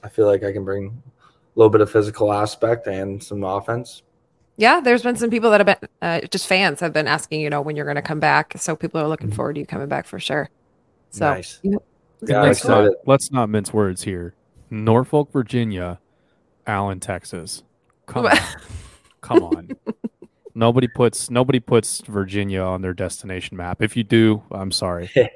[0.04, 4.04] I feel like I can bring a little bit of physical aspect and some offense.
[4.62, 7.50] Yeah, there's been some people that have been uh, just fans have been asking, you
[7.50, 8.54] know, when you're going to come back.
[8.58, 9.36] So people are looking Mhm.
[9.36, 10.50] forward to you coming back for sure.
[11.10, 11.60] So, nice.
[11.64, 11.82] you know,
[12.22, 12.92] Yeah, let's excited.
[12.92, 14.36] not let's not mince words here.
[14.70, 16.00] Norfolk, Virginia,
[16.68, 17.64] Allen, Texas.
[18.06, 18.38] Come on,
[19.22, 19.70] come on.
[20.54, 23.82] Nobody puts nobody puts Virginia on their destination map.
[23.82, 25.10] If you do, I'm sorry.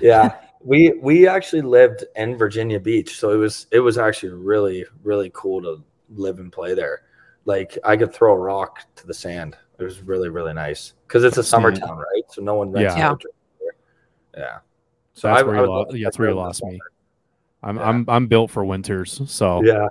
[0.00, 0.36] Yeah.
[0.64, 5.30] we we actually lived in Virginia Beach, so it was it was actually really really
[5.34, 5.82] cool to
[6.14, 7.02] live and play there.
[7.48, 9.56] Like I could throw a rock to the sand.
[9.78, 11.86] It was really really nice because it's a summer Sand.
[11.88, 12.22] town, right?
[12.30, 13.08] So no one rents Yeah.
[13.08, 13.22] out.
[14.36, 14.58] Yeah.
[15.14, 16.62] So That's I, where I you would lo- love to yeah, that's where you lost
[16.64, 16.78] me.
[17.62, 17.88] I'm Yeah.
[17.88, 19.88] I'm I'm built for winters, so Yeah.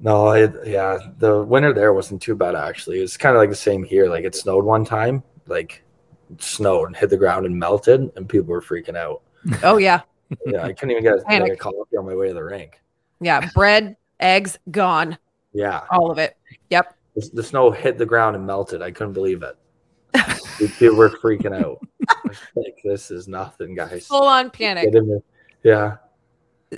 [0.00, 2.98] No, I, yeah, the winter there wasn't too bad actually.
[3.00, 4.08] It's kind of like the same here.
[4.08, 5.84] Like it snowed one time, like
[6.32, 9.22] it snowed and hit the ground and melted, and people were freaking out.
[9.62, 10.00] oh yeah,
[10.46, 11.60] Yeah, I couldn't even get like, a Panic.
[11.60, 12.80] coffee on my way to the rink.
[13.20, 15.16] yeah, bread, eggs, gone,
[15.52, 16.36] Yeah, all of it.
[16.70, 16.94] Yep.
[17.16, 18.82] the, the snow hit the ground and melted.
[18.82, 19.56] I couldn't believe it.
[20.78, 21.78] people were freaking out.
[22.54, 24.06] Like this is nothing, guys.
[24.06, 24.84] Full on panic.
[24.84, 25.22] Get in there.
[25.62, 25.96] Yeah,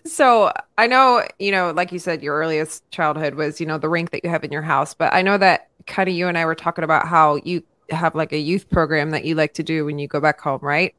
[0.05, 3.89] So I know, you know, like you said, your earliest childhood was, you know, the
[3.89, 4.93] rink that you have in your house.
[4.95, 8.15] But I know that kind of you and I were talking about how you have
[8.15, 10.95] like a youth program that you like to do when you go back home, right?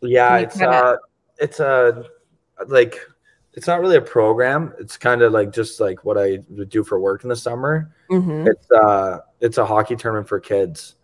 [0.00, 0.36] yeah.
[0.38, 0.96] It's kinda- uh,
[1.38, 2.04] it's a
[2.68, 2.98] like,
[3.58, 4.72] it's not really a program.
[4.78, 7.90] It's kind of like just like what I would do for work in the summer.
[8.08, 8.46] Mm-hmm.
[8.46, 10.94] It's uh it's a hockey tournament for kids.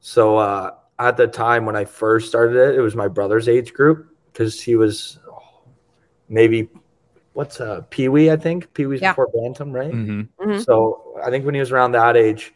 [0.00, 3.72] So uh at the time when I first started it, it was my brother's age
[3.72, 5.62] group because he was oh,
[6.28, 6.68] maybe
[7.32, 8.70] what's uh Pee Wee, I think.
[8.74, 9.12] Pee Wee's Yeah.
[9.12, 9.90] before Bantam, right?
[9.90, 10.28] mhm.
[10.38, 10.62] Mhm.
[10.62, 12.52] So I think when he was around that age,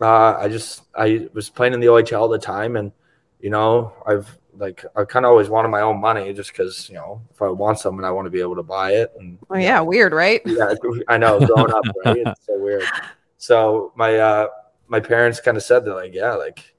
[0.00, 2.92] uh I just I was playing in the OHL at the time and
[3.40, 6.94] you know, I've like I kind of always wanted my own money just because you
[6.94, 9.12] know if I want something, I want to be able to buy it.
[9.18, 10.42] And oh yeah, know, weird, right?
[10.44, 10.74] Yeah,
[11.08, 11.44] I know.
[11.44, 12.18] Growing up, right?
[12.26, 12.84] It's so weird.
[13.38, 14.48] So my uh
[14.86, 16.74] my parents kind of said they're like, yeah, like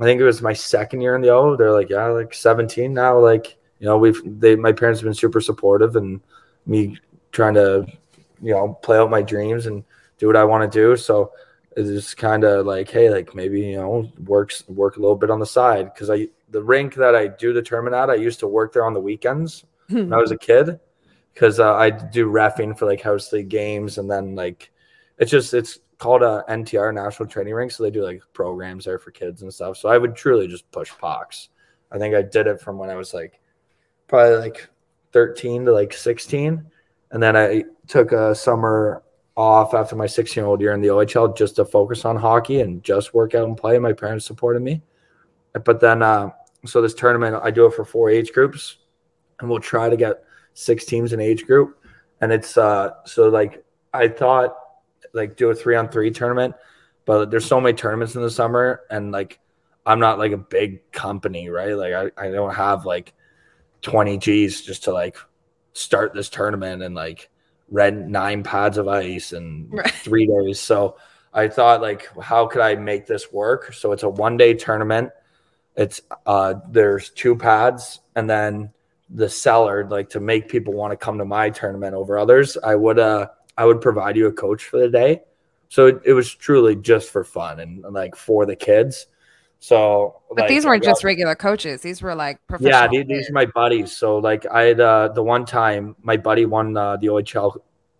[0.00, 1.56] I think it was my second year in the O.
[1.56, 3.18] They're like, yeah, like 17 now.
[3.18, 6.20] Like you know, we've they my parents have been super supportive and
[6.64, 6.98] me
[7.32, 7.86] trying to
[8.40, 9.84] you know play out my dreams and
[10.16, 10.96] do what I want to do.
[10.96, 11.32] So
[11.78, 15.30] it's just kind of like, hey, like maybe you know works work a little bit
[15.30, 18.40] on the side because I the rink that I do the tournament at, I used
[18.40, 20.80] to work there on the weekends when I was a kid
[21.32, 24.72] because uh, I do refing for like house league games and then like
[25.18, 28.98] it's just it's called a NTR National Training Rink, so they do like programs there
[28.98, 29.76] for kids and stuff.
[29.76, 31.48] So I would truly just push pucks.
[31.92, 33.40] I think I did it from when I was like
[34.08, 34.68] probably like
[35.12, 36.64] 13 to like 16,
[37.12, 39.02] and then I took a summer
[39.38, 42.60] off after my 16 year old year in the OHL just to focus on hockey
[42.60, 43.78] and just work out and play.
[43.78, 44.82] My parents supported me.
[45.64, 46.30] But then, uh,
[46.66, 48.78] so this tournament, I do it for four age groups
[49.38, 50.24] and we'll try to get
[50.54, 51.78] six teams in age group.
[52.20, 54.56] And it's, uh, so like, I thought
[55.12, 56.56] like do a three on three tournament,
[57.04, 59.38] but there's so many tournaments in the summer and like,
[59.86, 61.76] I'm not like a big company, right?
[61.76, 63.14] Like I, I don't have like
[63.82, 65.16] 20 G's just to like
[65.74, 67.30] start this tournament and like,
[67.70, 69.90] rent nine pads of ice in right.
[69.90, 70.60] three days.
[70.60, 70.96] So
[71.32, 73.72] I thought like, how could I make this work?
[73.72, 75.10] So it's a one day tournament.
[75.76, 78.72] It's uh there's two pads and then
[79.10, 82.74] the seller, like to make people want to come to my tournament over others, I
[82.74, 85.22] would uh I would provide you a coach for the day.
[85.68, 89.06] So it, it was truly just for fun and like for the kids.
[89.60, 92.70] So, but like, these weren't just regular coaches; these were like professional.
[92.70, 93.96] Yeah, these, these, are my buddies.
[93.96, 97.56] So, like, I had uh, the one time my buddy won uh, the OHL.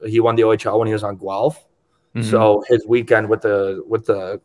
[0.06, 1.66] He won the OHL when he was on Guelph.
[2.14, 2.30] Mm-hmm.
[2.30, 4.40] So his weekend with the with the,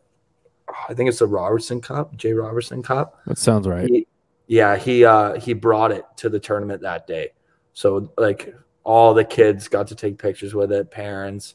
[0.88, 3.20] I think it's the Robertson Cup, Jay Robertson Cup.
[3.26, 3.88] That sounds right.
[3.88, 4.06] He,
[4.46, 7.30] yeah, he uh he brought it to the tournament that day.
[7.72, 11.54] So like all the kids got to take pictures with it, parents,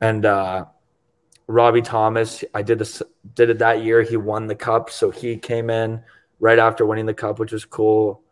[0.00, 0.66] and uh
[1.50, 3.02] Robbie Thomas, I did this
[3.34, 4.02] did it that year.
[4.02, 6.00] He won the cup, so he came in
[6.38, 8.22] right after winning the cup, which was cool.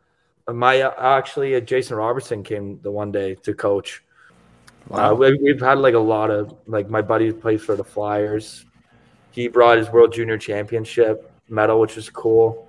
[0.47, 4.05] My uh, actually, uh, Jason Robertson came the one day to coach.
[4.89, 5.13] Wow.
[5.13, 8.65] Uh, we, have had like a lot of like my buddy plays for the Flyers.
[9.33, 12.68] He brought his World Junior Championship medal, which was cool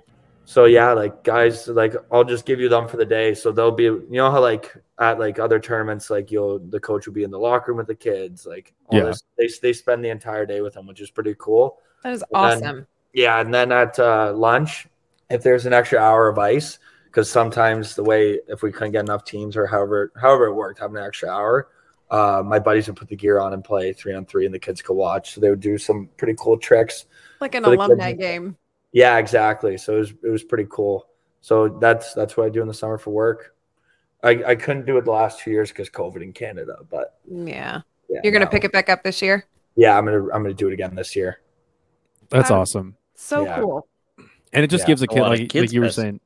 [0.50, 3.34] so yeah, like guys, like I'll just give you them for the day.
[3.34, 7.06] So they'll be, you know how like at like other tournaments, like you'll the coach
[7.06, 9.04] will be in the locker room with the kids, like yeah.
[9.04, 11.78] This, they they spend the entire day with them, which is pretty cool.
[12.02, 12.60] That is and awesome.
[12.62, 14.88] Then, yeah, and then at uh, lunch,
[15.30, 19.04] if there's an extra hour of ice, because sometimes the way if we couldn't get
[19.04, 21.68] enough teams or however however it worked, having an extra hour,
[22.10, 24.58] uh, my buddies would put the gear on and play three on three, and the
[24.58, 25.32] kids could watch.
[25.32, 27.04] So they would do some pretty cool tricks,
[27.40, 28.56] like an alumni game.
[28.92, 29.76] Yeah, exactly.
[29.76, 31.06] So it was it was pretty cool.
[31.40, 33.54] So that's that's what I do in the summer for work.
[34.22, 37.80] I, I couldn't do it the last two years because COVID in Canada, but yeah,
[38.08, 39.46] yeah you're gonna pick it back up this year.
[39.76, 41.40] Yeah, I'm gonna I'm gonna do it again this year.
[42.28, 42.96] That's awesome.
[43.14, 43.60] So yeah.
[43.60, 43.86] cool.
[44.52, 44.88] And it just yeah.
[44.88, 46.20] gives a kid like, like you were saying.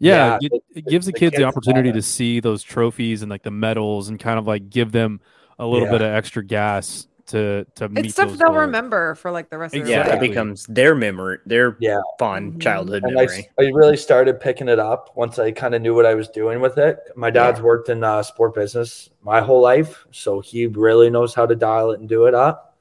[0.00, 3.30] Yeah, it, it, gives the, the kids, kids the opportunity to see those trophies and
[3.30, 5.20] like the medals and kind of like give them
[5.58, 8.58] a little bit of extra gas to to it's stuff they'll goals.
[8.58, 10.16] remember for like the rest of their yeah, life.
[10.16, 12.58] it becomes their memory, their yeah fun mm-hmm.
[12.58, 13.48] childhood and memory.
[13.58, 16.28] I, I, really started picking it up once I kind of knew what I was
[16.28, 16.98] doing with it.
[17.16, 17.64] My dad's yeah.
[17.64, 21.92] worked in uh, sport business my whole life, so he really knows how to dial
[21.92, 22.76] it and do it up.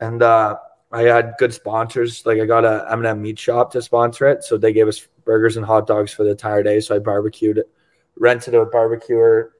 [0.00, 0.56] And uh,
[0.90, 2.26] I had good sponsors.
[2.26, 5.56] Like I got a M&M meat shop to sponsor it, so they gave us burgers
[5.56, 6.80] and hot dogs for the entire day.
[6.80, 7.70] So I barbecued it,
[8.16, 9.53] rented a barbecuer.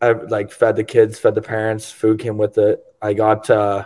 [0.00, 1.90] I like fed the kids, fed the parents.
[1.90, 3.84] Food came with it I got uh,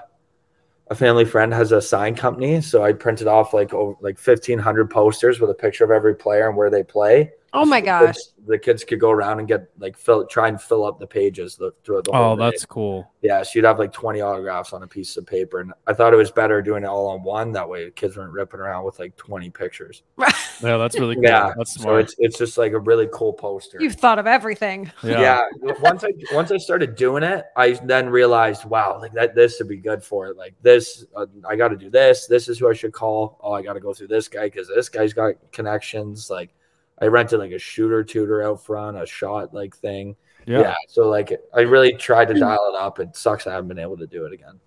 [0.89, 4.59] a family friend has a sign company, so I printed off like over, like fifteen
[4.59, 7.33] hundred posters with a picture of every player and where they play.
[7.53, 8.17] Oh my gosh!
[8.47, 11.57] The kids, could go around and get like fill, try and fill up the pages
[11.57, 12.33] the, throughout the whole.
[12.33, 13.11] Oh, that's cool.
[13.23, 16.13] Yeah, so you'd have like twenty autographs on a piece of paper, and I thought
[16.13, 17.51] it was better doing it all on one.
[17.53, 20.05] That way, kids weren't ripping around with like twenty pictures.
[20.19, 21.25] yeah, that's really cool.
[21.25, 21.87] Yeah, that's smart.
[21.87, 23.79] So it's it's just like a really cool poster.
[23.81, 24.91] You've thought of everything.
[25.03, 25.41] Yeah.
[25.63, 25.73] yeah.
[25.81, 29.69] once I once I started doing it, I then realized, wow, like that this would
[29.69, 30.37] be good for it.
[30.37, 32.27] Like this, uh, I got to do this.
[32.27, 33.39] This is who I should call.
[33.41, 36.31] Oh, I got to go through this guy because this guy's got connections.
[36.31, 36.55] Like
[37.01, 40.17] I rented like a shooter tutor out front, a shot like thing.
[40.47, 40.61] Yeah.
[40.61, 40.75] yeah.
[40.89, 42.99] So like I really tried to dial it up.
[42.99, 44.61] It sucks I haven't been able to do it again.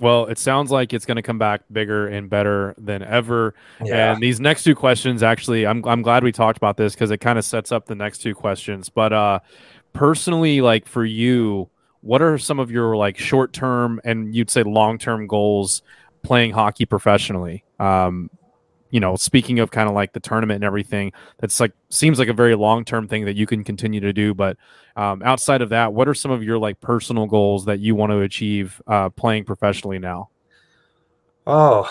[0.00, 3.54] Well, it sounds like it's going to come back bigger and better than ever.
[3.84, 4.12] Yeah.
[4.12, 7.18] And these next two questions, actually, I'm I'm glad we talked about this because it
[7.18, 8.88] kind of sets up the next two questions.
[8.88, 9.40] But uh,
[9.92, 11.68] personally, like for you,
[12.00, 15.82] what are some of your like short term and you'd say long term goals
[16.22, 17.64] playing hockey professionally?
[17.80, 18.30] Um,
[18.90, 22.28] you know, speaking of kind of like the tournament and everything, that's like seems like
[22.28, 24.34] a very long term thing that you can continue to do.
[24.34, 24.56] But
[24.96, 28.12] um, outside of that, what are some of your like personal goals that you want
[28.12, 30.30] to achieve uh, playing professionally now?
[31.46, 31.90] Oh,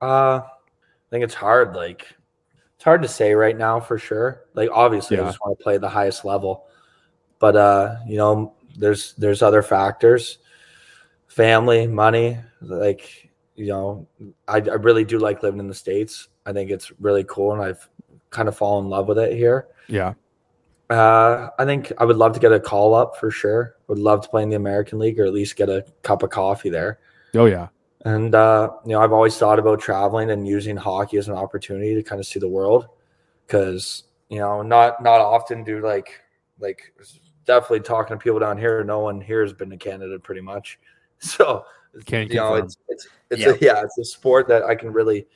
[0.00, 1.74] uh, I think it's hard.
[1.74, 2.06] Like
[2.76, 4.44] it's hard to say right now for sure.
[4.54, 5.24] Like obviously, yeah.
[5.24, 6.66] I just want to play the highest level,
[7.38, 10.38] but uh, you know, there's there's other factors,
[11.26, 12.38] family, money.
[12.60, 14.06] Like you know,
[14.46, 16.28] I, I really do like living in the states.
[16.46, 17.88] I think it's really cool, and I've
[18.30, 19.66] kind of fallen in love with it here.
[19.88, 20.14] Yeah.
[20.88, 23.76] Uh, I think I would love to get a call up for sure.
[23.88, 26.30] Would love to play in the American League or at least get a cup of
[26.30, 27.00] coffee there.
[27.34, 27.68] Oh yeah.
[28.04, 31.94] And uh, you know, I've always thought about traveling and using hockey as an opportunity
[31.96, 32.86] to kind of see the world,
[33.46, 36.20] because you know, not not often do like
[36.60, 36.94] like
[37.46, 38.84] definitely talking to people down here.
[38.84, 40.78] No one here has been to Canada pretty much,
[41.18, 41.64] so
[42.04, 43.60] Can't you know, it's it's it's yep.
[43.60, 45.26] a, yeah, it's a sport that I can really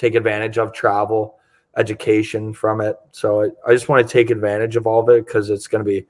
[0.00, 1.38] take advantage of travel,
[1.76, 2.96] education from it.
[3.12, 5.84] So I, I just want to take advantage of all of it because it's going
[5.84, 6.06] to be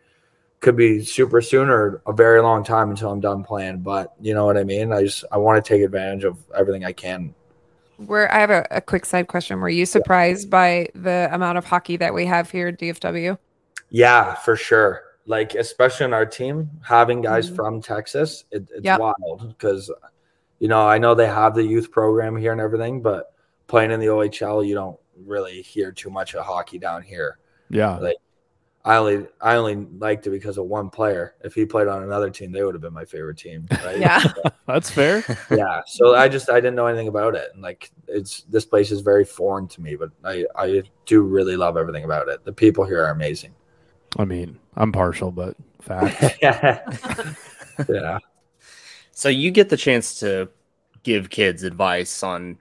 [0.60, 3.78] could be super soon or a very long time until I'm done playing.
[3.78, 4.92] But you know what I mean?
[4.92, 7.34] I just I want to take advantage of everything I can.
[7.96, 9.60] Where I have a, a quick side question.
[9.60, 10.50] Were you surprised yeah.
[10.50, 13.38] by the amount of hockey that we have here at DFW?
[13.90, 15.02] Yeah, for sure.
[15.26, 17.56] Like especially in our team, having guys mm-hmm.
[17.56, 19.00] from Texas, it, it's yep.
[19.00, 19.90] wild because
[20.60, 23.32] you know I know they have the youth program here and everything, but
[23.70, 27.38] playing in the OHL, you don't really hear too much of hockey down here.
[27.70, 28.16] Yeah, like
[28.84, 31.36] I only I only liked it because of one player.
[31.42, 33.66] If he played on another team, they would have been my favorite team.
[33.84, 33.98] Right?
[33.98, 34.20] yeah,
[34.66, 35.24] that's fair.
[35.50, 35.82] Yeah.
[35.86, 39.00] So I just I didn't know anything about it, and like it's this place is
[39.00, 42.44] very foreign to me, but I I do really love everything about it.
[42.44, 43.54] The people here are amazing.
[44.18, 46.38] I mean, I'm partial, but fact.
[46.42, 48.18] yeah.
[49.12, 50.48] So you get the chance to
[51.02, 52.58] give kids advice on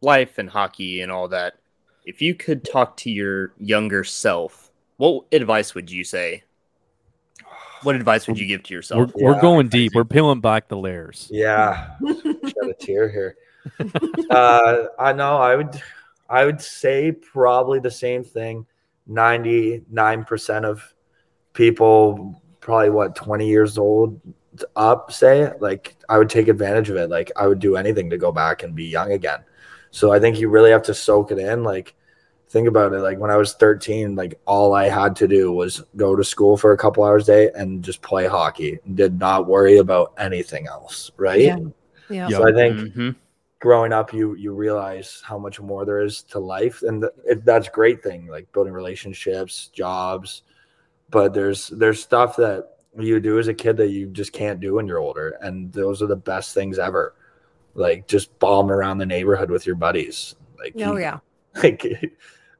[0.00, 1.54] life and hockey and all that.
[2.04, 6.44] If you could talk to your younger self what advice would you say?
[7.84, 8.98] What advice would you give to yourself?
[9.14, 9.94] We're, yeah, we're going deep.
[9.94, 11.26] We're peeling back the layers.
[11.32, 13.36] Yeah, shed a tear here.
[14.30, 15.38] uh, I know.
[15.38, 15.82] I would.
[16.28, 18.66] I would say probably the same thing.
[19.06, 20.82] Ninety nine percent of
[21.54, 24.20] people, probably what twenty years old
[24.76, 27.08] up, say like I would take advantage of it.
[27.08, 29.40] Like I would do anything to go back and be young again.
[29.90, 31.64] So I think you really have to soak it in.
[31.64, 31.94] Like
[32.50, 35.84] think about it like when i was 13 like all i had to do was
[35.94, 39.46] go to school for a couple hours a day and just play hockey did not
[39.46, 41.58] worry about anything else right yeah,
[42.10, 42.28] yeah.
[42.28, 43.10] so i think mm-hmm.
[43.60, 47.44] growing up you you realize how much more there is to life and th- it,
[47.44, 50.42] that's great thing like building relationships jobs
[51.08, 54.74] but there's there's stuff that you do as a kid that you just can't do
[54.74, 57.14] when you're older and those are the best things ever
[57.80, 61.18] like just bomb around the neighborhood with your buddies like oh you, yeah
[61.62, 61.84] like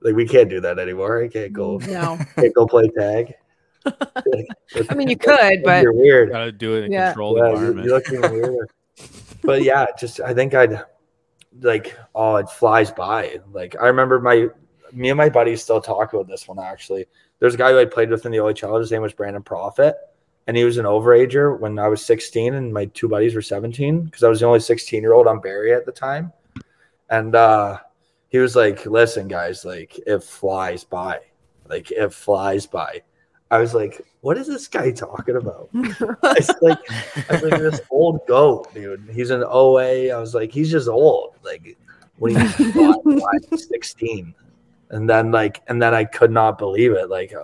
[0.02, 1.22] like we can't do that anymore.
[1.22, 1.78] I can't go.
[1.78, 2.18] No.
[2.36, 3.34] Can't go play tag.
[3.86, 6.30] I mean, you could, but you're weird.
[6.30, 7.08] Gotta do it in yeah.
[7.08, 7.86] controlled yeah, environment.
[7.86, 8.70] You're looking weird.
[9.42, 10.82] but yeah, just I think I'd
[11.60, 13.40] like oh, it flies by.
[13.52, 14.48] Like I remember my
[14.92, 17.06] me and my buddies still talk about this one actually.
[17.38, 18.78] There's a guy who I played with in the OHL.
[18.80, 19.96] His name was Brandon Profit,
[20.50, 24.00] and he was an overager when I was 16, and my two buddies were 17
[24.00, 26.32] because I was the only 16 year old on Barrie at the time.
[27.08, 27.78] And uh
[28.30, 31.20] he was like, "Listen, guys, like it flies by,
[31.68, 33.00] like it flies by."
[33.52, 36.80] I was like, "What is this guy talking about?" it's like,
[37.30, 39.08] I was like this old goat, dude.
[39.12, 40.10] He's an OA.
[40.10, 41.36] I was like, he's just old.
[41.44, 41.78] Like
[42.18, 42.34] when
[43.50, 44.34] he's 16,
[44.90, 47.08] and then like, and then I could not believe it.
[47.08, 47.34] Like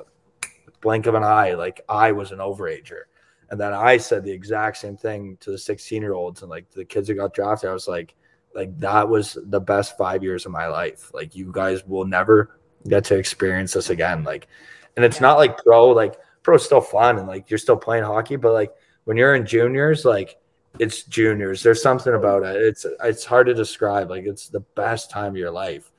[0.81, 3.03] blink of an eye, like I was an overager.
[3.51, 6.71] And then I said the exact same thing to the 16 year olds and like
[6.71, 7.71] the kids that got drafted.
[7.71, 8.15] I was like,
[8.55, 11.13] like that was the best five years of my life.
[11.15, 12.59] Like you guys will never
[12.89, 14.25] get to experience this again.
[14.25, 14.49] Like,
[14.97, 18.37] and it's not like pro, like pro still fun and like you're still playing hockey,
[18.37, 18.73] but like
[19.05, 20.39] when you're in juniors, like
[20.79, 21.63] it's juniors.
[21.63, 22.57] There's something about it.
[22.57, 24.11] It's it's hard to describe.
[24.11, 25.93] Like it's the best time of your life.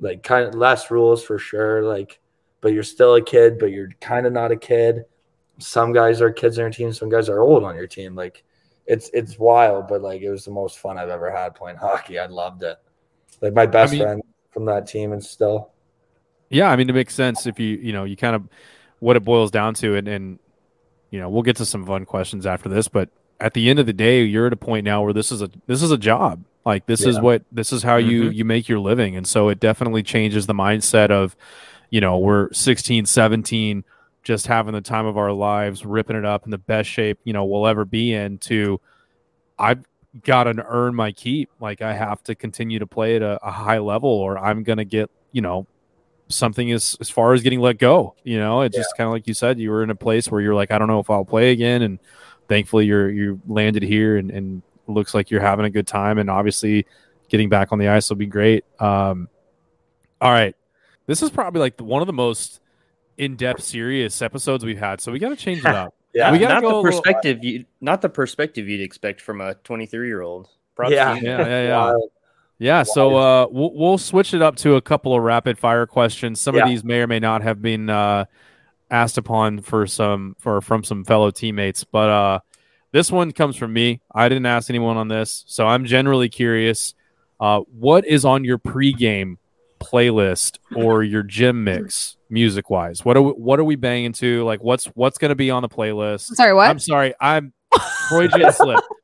[0.00, 1.82] Like kind of less rules for sure.
[1.82, 2.20] Like,
[2.60, 5.04] but you're still a kid, but you're kind of not a kid.
[5.58, 6.92] Some guys are kids on your team.
[6.92, 8.14] Some guys are old on your team.
[8.14, 8.42] Like
[8.86, 12.18] it's it's wild, but like it was the most fun I've ever had playing hockey.
[12.18, 12.78] I loved it.
[13.40, 15.70] Like my best I mean, friend from that team, and still.
[16.48, 18.48] Yeah, I mean, it makes sense if you you know you kind of
[19.00, 20.38] what it boils down to, and and
[21.10, 23.86] you know we'll get to some fun questions after this, but at the end of
[23.86, 26.44] the day, you're at a point now where this is a this is a job.
[26.64, 27.10] Like this yeah.
[27.10, 28.10] is what this is how mm-hmm.
[28.10, 31.36] you you make your living, and so it definitely changes the mindset of,
[31.96, 33.82] you know, we're 16, 17
[34.22, 37.32] just having the time of our lives, ripping it up in the best shape, you
[37.32, 38.78] know, we'll ever be in to
[39.58, 39.82] I've
[40.22, 41.48] got to earn my keep.
[41.58, 44.84] Like I have to continue to play at a, a high level, or I'm gonna
[44.84, 45.66] get you know
[46.28, 48.14] something as as far as getting let go.
[48.24, 50.42] You know, it's just kind of like you said, you were in a place where
[50.42, 51.98] you're like, I don't know if I'll play again, and
[52.46, 56.28] thankfully you're you landed here, and and looks like you're having a good time, and
[56.28, 56.84] obviously
[57.30, 58.66] getting back on the ice will be great.
[58.78, 59.30] Um,
[60.20, 60.54] all right,
[61.06, 62.60] this is probably like one of the most
[63.18, 65.94] in-depth serious episodes we've had so we got to change it up.
[66.14, 69.20] Yeah, We gotta not go a the little- perspective you not the perspective you'd expect
[69.20, 70.48] from a 23 year old.
[70.88, 71.14] Yeah.
[71.14, 71.62] yeah yeah.
[71.62, 71.94] Yeah
[72.58, 76.40] yeah so uh we'll, we'll switch it up to a couple of rapid fire questions.
[76.40, 76.62] Some Yeah.
[76.62, 78.24] of these may or may not have been uh
[78.90, 82.38] asked upon for some for from some fellow teammates but uh
[82.92, 84.00] this one comes from me.
[84.14, 86.94] I didn't ask anyone on this so i'm generally curious
[87.40, 89.36] uh what is on your pregame
[89.80, 94.42] playlist or your gym mix music wise what are we, what are we banging to
[94.44, 96.68] like what's what's going to be on the playlist Sorry, what?
[96.68, 97.52] i'm sorry i'm
[98.08, 98.80] freudian slip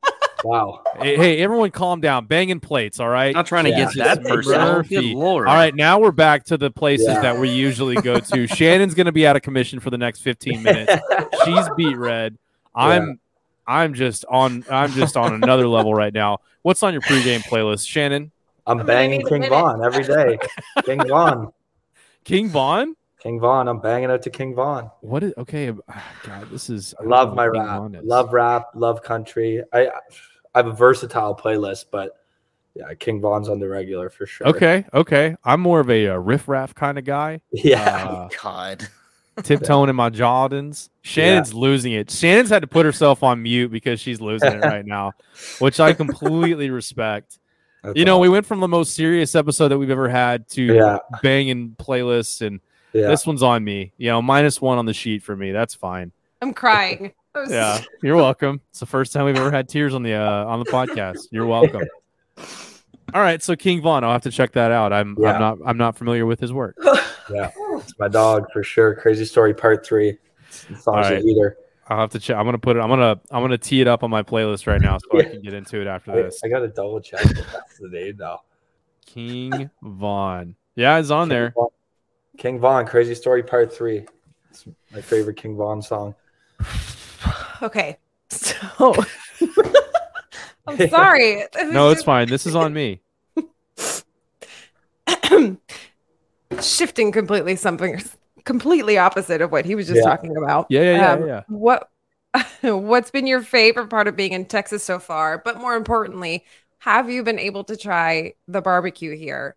[0.43, 0.81] Wow.
[0.99, 3.89] hey, hey everyone calm down banging plates all right Not trying to Yeah.
[3.93, 4.59] get that personal.
[4.73, 4.95] Murphy.
[4.95, 5.47] Good lord.
[5.47, 7.21] all right now we're back to the places Yeah.
[7.21, 10.19] that we usually go to shannon's going to be out of commission for the next
[10.19, 10.93] 15 minutes
[11.45, 12.37] she's beat red
[12.75, 13.21] i'm
[13.65, 17.87] i'm just on i'm just on another level right now what's on your pregame playlist
[17.87, 18.29] shannon
[18.67, 19.49] I'm gonna banging need King minute.
[19.49, 20.37] Von every day.
[20.85, 21.51] King Von.
[22.23, 23.67] king von King Von.
[23.67, 24.89] I'm banging out to King Von.
[25.01, 25.71] what is okay
[26.25, 27.81] god this is I love my rap.
[28.03, 28.67] Love rap.
[28.75, 29.63] Love country.
[29.73, 32.17] I I have a versatile playlist, but
[32.75, 34.47] yeah, King Von's on the regular for sure.
[34.47, 37.79] okay okay i'm more of a, uh riff raff kind of guy Yeah.
[38.07, 38.87] Uh, God.
[39.43, 40.89] tiptoeing in my Jordans.
[41.01, 42.11] Shannon's losing it.
[42.11, 45.13] Shannon's had to put herself on mute because she's losing it right now,
[45.59, 47.39] which I completely respect.
[47.83, 48.21] That's You know, awesome.
[48.21, 50.97] we went from the most serious episode that we've ever had to Yeah.
[51.21, 52.59] banging playlists, and
[52.93, 53.07] yeah.
[53.07, 53.91] this one's on me.
[53.97, 55.51] You know, minus one on the sheet for me.
[55.51, 56.11] That's fine.
[56.41, 57.13] I'm crying.
[57.35, 58.61] Was- Yeah, you're welcome.
[58.69, 61.27] It's the first time we've ever had tears on the uh, on the podcast.
[61.31, 61.83] You're welcome.
[63.13, 64.91] All right, so King Von, I'll have to check that out.
[64.93, 65.33] I'm Yeah.
[65.33, 66.75] I'm not I'm not familiar with his work.
[67.31, 67.51] yeah.
[67.75, 68.95] It's my dog for sure.
[68.95, 70.17] Crazy story part three.
[70.51, 71.17] Songs right.
[71.17, 71.57] of Eater.
[71.87, 72.37] I'll have to check.
[72.37, 72.79] I'm gonna put it.
[72.79, 75.41] I'm gonna I'm gonna tee it up on my playlist right now so I can
[75.41, 76.41] get into it after I, this.
[76.43, 78.39] I gotta double check if that's the name though.
[79.05, 80.55] King Von.
[80.75, 81.49] Yeah, it's on there.
[81.49, 81.69] King Von,
[82.37, 84.05] King Von, Crazy Story Part Three.
[84.49, 86.15] It's my favorite King Von song.
[87.61, 87.97] Okay.
[88.29, 88.95] So
[90.67, 91.43] I'm sorry.
[91.65, 92.29] No, it's fine.
[92.29, 93.01] This is on me.
[96.61, 98.01] Shifting completely something
[98.45, 100.03] completely opposite of what he was just Yeah.
[100.03, 100.69] talking about.
[100.69, 101.41] Yeah, yeah, yeah, Um, yeah.
[101.47, 101.89] What
[102.61, 105.37] what's been your favorite part of being in Texas so far?
[105.39, 106.45] But more importantly,
[106.79, 109.55] have you been able to try the barbecue here?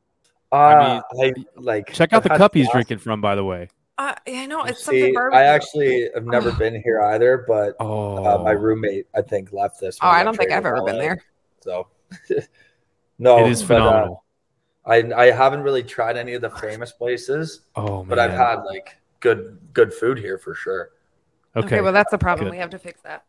[0.52, 3.68] Uh, I, like Check out I've the cup he's drinking from, by the way.
[3.98, 5.38] Uh, I know it's See, something barbecue.
[5.38, 9.80] I actually have never been here either, but Oh, uh, my roommate I think left
[9.80, 9.98] this.
[10.02, 11.18] oh, I don't think I've ever been there.
[11.62, 11.88] So
[13.18, 14.24] no, it is but, uh, phenomenal.
[14.86, 18.08] I I haven't really tried any of the famous places, oh man.
[18.08, 20.90] but I've had like good good food here for sure.
[21.56, 21.66] okay.
[21.66, 22.46] Okay, well that's the problem.
[22.48, 22.52] Good.
[22.52, 23.24] We have to fix that.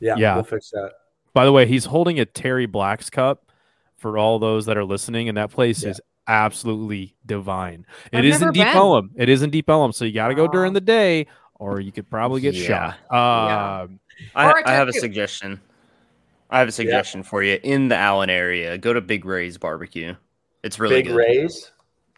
[0.00, 0.34] Yeah, Yeah.
[0.34, 0.92] we'll fix that.
[1.34, 3.50] By the way, he's holding a Terry Black's cup
[3.96, 5.90] for all those that are listening, and that place Yeah.
[5.90, 7.86] is absolutely divine.
[8.12, 8.76] It I've is in Deep been.
[8.76, 9.10] Ellum.
[9.16, 10.74] It is in Deep Ellum, so you got to go during Oh.
[10.74, 12.66] the day, or you could probably get Yeah.
[12.66, 12.96] shot.
[13.12, 13.80] Yeah.
[13.82, 14.00] Um,
[14.34, 15.60] I, Or a I have a suggestion.
[16.50, 18.76] I have a suggestion for you in the Allen area.
[18.78, 20.14] Go to Big Ray's Barbecue.
[20.62, 21.16] It's really Big good.
[21.16, 21.70] Rays.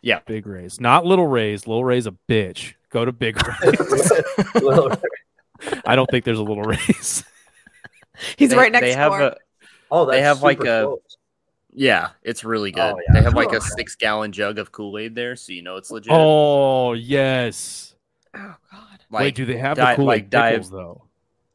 [0.02, 1.66] Yeah, big Rays, not Little Rays.
[1.66, 2.74] Little Rays a bitch.
[2.90, 4.12] Go to Big Rays.
[5.86, 7.24] I don't think there's a Little Rays.
[8.36, 9.36] He's They- right next they have a
[9.90, 11.16] oh, that's They have, like, super a- close.
[11.72, 12.94] yeah, it's really oh, good.
[12.94, 13.14] Oh, yeah.
[13.14, 13.58] They have like Cool.
[13.58, 16.12] a six gallon jug of Kool Aid there, so you know it's legit.
[16.12, 17.94] oh yes.
[18.34, 18.98] oh God.
[19.10, 21.02] like, Wait, do they have di- the Kool like Aid dive- pickles though?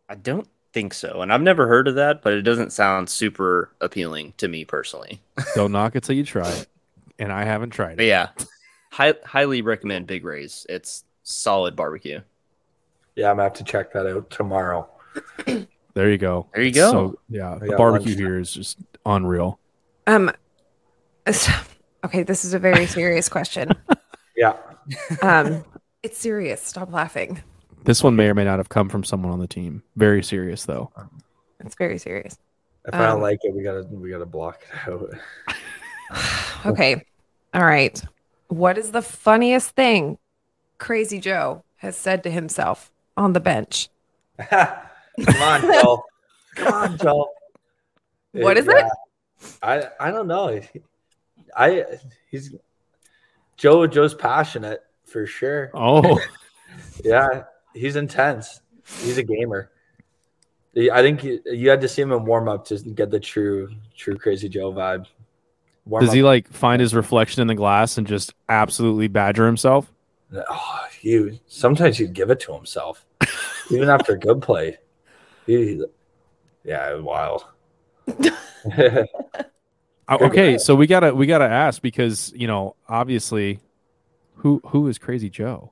[0.10, 3.70] I don't think so, and I've never heard of that, but it doesn't sound super
[3.80, 5.22] appealing to me personally.
[5.56, 6.68] Don't knock it till you try it,
[7.20, 8.10] and I haven't tried But it.
[8.10, 8.30] yeah,
[8.92, 10.66] hi- highly recommend Big Ray's.
[10.70, 12.22] It's solid barbecue.
[13.16, 14.90] Yeah, I'm gonna have to check that out tomorrow.
[15.96, 16.48] There you go.
[16.54, 16.92] There you go.
[16.92, 18.20] So, yeah, the barbecue lunch.
[18.20, 19.60] here is just unreal.
[20.08, 20.32] Um.
[21.30, 21.52] so-
[22.06, 23.72] Okay, this is a very serious question.
[24.38, 24.56] Yeah,
[25.22, 25.66] Um,
[26.04, 26.62] it's serious.
[26.62, 27.44] Stop laughing.
[27.84, 29.84] This one may or may not have come from someone on the team.
[29.98, 30.92] Very serious though.
[31.60, 32.38] It's very serious.
[32.88, 35.10] if I don't Um, like it, we gotta we gotta block it out.
[36.68, 37.04] okay.
[37.54, 38.02] All right.
[38.48, 40.18] What is the funniest thing
[40.78, 43.90] Crazy Joe has said to himself on the bench?
[44.50, 46.04] Come on, Joel.
[46.56, 47.30] Come on, Joel.
[48.32, 48.86] What is it?
[49.64, 50.62] I I don't know.
[51.58, 51.86] I
[52.30, 52.54] he's
[53.58, 53.88] Joe.
[53.88, 55.72] Joe's passionate for sure.
[55.74, 56.20] Oh,
[57.04, 58.62] Yeah, he's intense.
[59.02, 59.72] He's a gamer.
[60.78, 63.70] I think you, you had to see him in warm up to get the true,
[63.98, 65.08] true Crazy Joe vibe.
[65.90, 69.92] Warm Does he like find his reflection in the glass and just absolutely badger himself?
[70.34, 73.06] Oh, he sometimes he'd give it to himself,
[73.72, 74.78] even after a good play.
[75.48, 75.84] He,
[76.64, 77.46] yeah, wild.
[80.10, 83.60] Uh, Okay, so we gotta we gotta ask because you know obviously,
[84.38, 85.72] who who is Crazy Joe?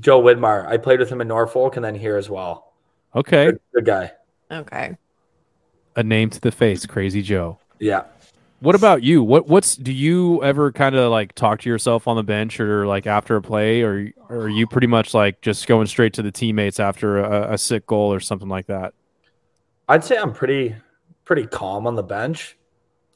[0.00, 0.66] Joe Widmar.
[0.66, 2.72] I played with him in Norfolk and then here as well.
[3.14, 4.12] Okay, Good, good guy.
[4.50, 4.96] Okay.
[5.96, 7.58] a name to the face, Crazy Joe.
[7.78, 8.04] Yeah.
[8.60, 9.22] What about you?
[9.22, 12.86] What what's do you ever kind of like talk to yourself on the bench or
[12.88, 16.22] like after a play, or, or are you pretty much like just going straight to
[16.22, 18.94] the teammates after a, a sick goal or something like that?
[19.88, 20.74] I'd say I'm pretty
[21.24, 22.56] pretty calm on the bench.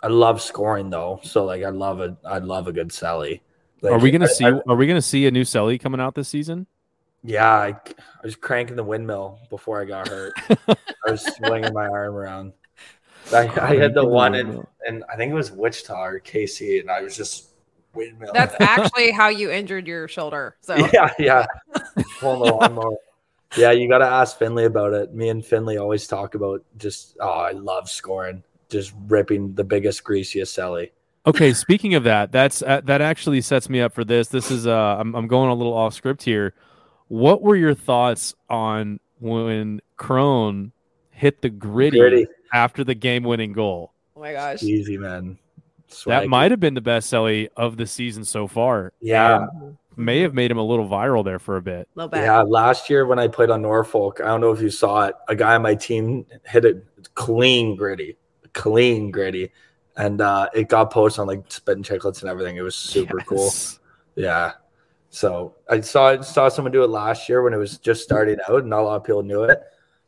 [0.03, 3.41] I love scoring though, so like I love a I love a good celly.
[3.81, 4.45] Like, are we gonna I- see?
[4.45, 6.67] I- are we gonna see a new Selly coming out this season?
[7.25, 10.33] yeah, I, I was cranking the windmill before I got hurt.
[10.69, 10.77] I
[11.11, 12.53] was swinging my arm around.
[13.33, 16.91] I, I had the one in, and I think it was Wichita or KC, and
[16.91, 17.51] I was just
[17.95, 18.33] windmill.
[18.33, 20.57] That's actually how you injured your shoulder.
[20.61, 21.47] So yeah, yeah,
[22.21, 22.97] pulling the lawnmower.
[23.57, 25.15] Yeah, you got to ask Finley about it.
[25.15, 27.17] Me and Finley always talk about just.
[27.21, 30.91] Oh, I love scoring, just ripping the biggest, greasiest celly.
[31.25, 34.29] Okay, speaking of that, that's uh, that actually sets me up for this.
[34.29, 36.55] This is uh I'm I'm going a little off script here.
[37.09, 40.73] What were your thoughts on when Crone
[41.11, 42.27] hit the gritty, Gritty.
[42.53, 43.93] After the game-winning goal?
[44.17, 44.63] oh my gosh.
[44.63, 45.39] Easy, man.
[46.07, 48.93] That might have been the best Selly of the season so far.
[49.01, 49.47] Yeah.
[49.51, 51.89] and may have made him a little viral there for a bit.
[51.97, 52.19] A little.
[52.19, 55.15] Yeah, last year when I played on Norfolk, I don't know if you saw it.
[55.29, 56.85] A guy on my team hit it
[57.15, 58.17] clean gritty,
[58.53, 59.53] clean gritty,
[59.97, 62.57] and uh, it got posted on like Spittin' Chiclets and everything.
[62.57, 63.51] It was super cool.
[64.15, 64.53] Yeah.
[65.11, 68.61] So I saw saw someone do it last year when it was just starting out,
[68.61, 69.61] and not a lot of people knew it.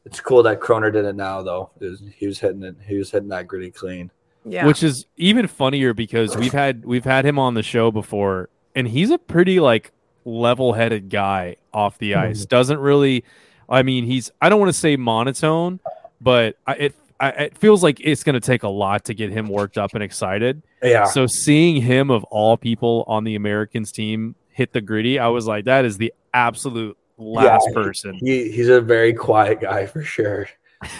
[0.04, 1.70] It's cool that Kroner did it now, though.
[1.80, 2.76] It was- he was hitting it.
[2.86, 4.10] He was hitting that gritty clean.
[4.44, 4.66] Yeah.
[4.66, 8.86] Which is even funnier because we've had we've had him on the show before, and
[8.86, 9.90] he's a pretty like
[10.26, 12.40] level-headed guy off the ice.
[12.40, 12.48] Mm-hmm.
[12.48, 13.24] Doesn't really,
[13.68, 15.80] I mean, he's I don't want to say monotone,
[16.20, 19.30] but I, it I, it feels like it's going to take a lot to get
[19.30, 20.62] him worked up and excited.
[20.82, 21.04] Yeah.
[21.04, 25.46] So seeing him of all people on the Americans team hit the gritty, I was
[25.46, 28.14] like, that is the absolute last Yeah, person.
[28.14, 30.48] He he's a very quiet guy for sure.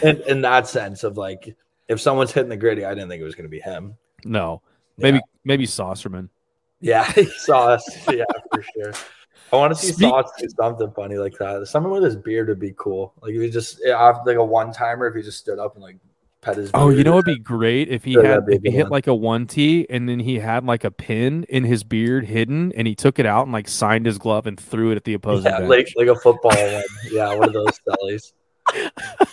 [0.02, 1.54] In in that sense of like
[1.88, 3.96] if someone's hitting the gritty, I didn't think it was gonna be him.
[4.24, 4.62] No,
[4.96, 5.02] Yeah.
[5.12, 6.28] maybe maybe Saucerman.
[6.80, 7.10] Yeah,
[7.48, 8.06] us.
[8.10, 8.92] Yeah, for sure.
[9.52, 11.66] I want to see Speak- Sauce do something funny like that.
[11.68, 13.12] Someone with his beard would be cool.
[13.20, 15.96] Like if he just like a one timer, if he just stood up and like
[16.44, 16.70] pet his.
[16.74, 18.70] Oh, you know what'd be great if he Yeah, had that'd be a if he
[18.70, 18.90] hit one.
[18.90, 22.72] like a one T and then he had like a pin in his beard hidden
[22.76, 25.14] and he took it out and like signed his glove and threw it at the
[25.14, 25.70] opposing yeah, bench.
[25.70, 26.82] like like a football one.
[27.10, 28.32] Yeah, one of those sellies.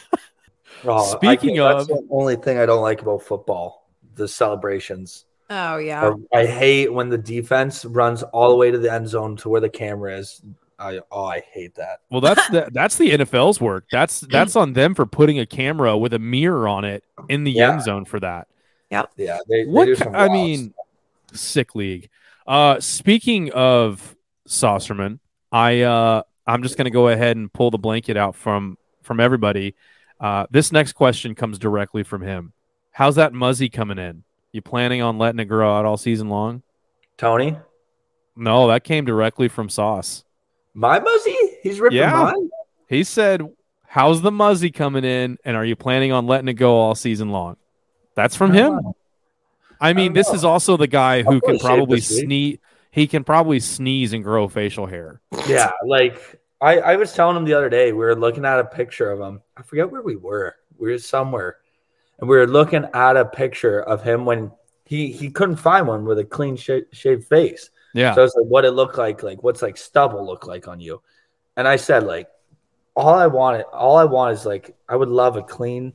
[0.84, 5.26] Oh, Speaking can't- that's of- the only thing I don't like about football: the celebrations.
[5.52, 6.12] oh yeah.
[6.34, 9.50] I, I hate when the defense runs all the way to the end zone to
[9.50, 10.42] where the camera is.
[10.82, 12.00] I oh, I hate that.
[12.10, 13.86] Well, that's the that's the NFL's work.
[13.92, 17.52] That's that's on them for putting a camera with a mirror on it in the
[17.52, 17.74] Yeah.
[17.74, 18.48] end zone for that.
[18.90, 20.74] Yeah, they, they What do some I wild mean,
[21.34, 22.10] sick league.
[22.46, 24.16] Uh, speaking of
[24.48, 25.20] Saucerman,
[25.52, 29.76] I uh, I'm just gonna go ahead and pull the blanket out from from everybody.
[30.20, 32.54] Uh, this next question comes directly from him.
[32.92, 34.24] How's that muzzy coming in?
[34.52, 36.62] You planning on letting it grow out all season long?
[37.18, 37.56] Tony,
[38.36, 40.24] No, that came directly from Sauce.
[40.74, 42.12] My muzzy, he's ripping Yeah.
[42.12, 42.50] mine.
[42.88, 43.42] He said,
[43.88, 45.38] "How's the muzzy coming in?
[45.46, 47.58] And are you planning on letting it go all season long?"
[48.16, 48.80] That's from him.
[49.80, 50.36] I mean, don't this know.
[50.36, 52.58] is also the guy who can probably sneeze.
[52.92, 55.22] He can probably sneeze and grow facial hair.
[55.48, 58.66] Yeah, like I, I was telling him the other day, we were looking at a
[58.66, 59.42] picture of him.
[59.58, 60.56] I forget where we were.
[60.78, 61.58] We were somewhere,
[62.20, 64.52] and we were looking at a picture of him when
[64.86, 67.70] he he couldn't find one with a clean sh- shaved face.
[67.94, 70.68] Yeah, So I was like, what it looked like, like what's like stubble look like
[70.68, 71.02] on you?
[71.58, 72.28] And I said, like,
[72.96, 75.94] all I wanted, all I want is like, I would love a clean,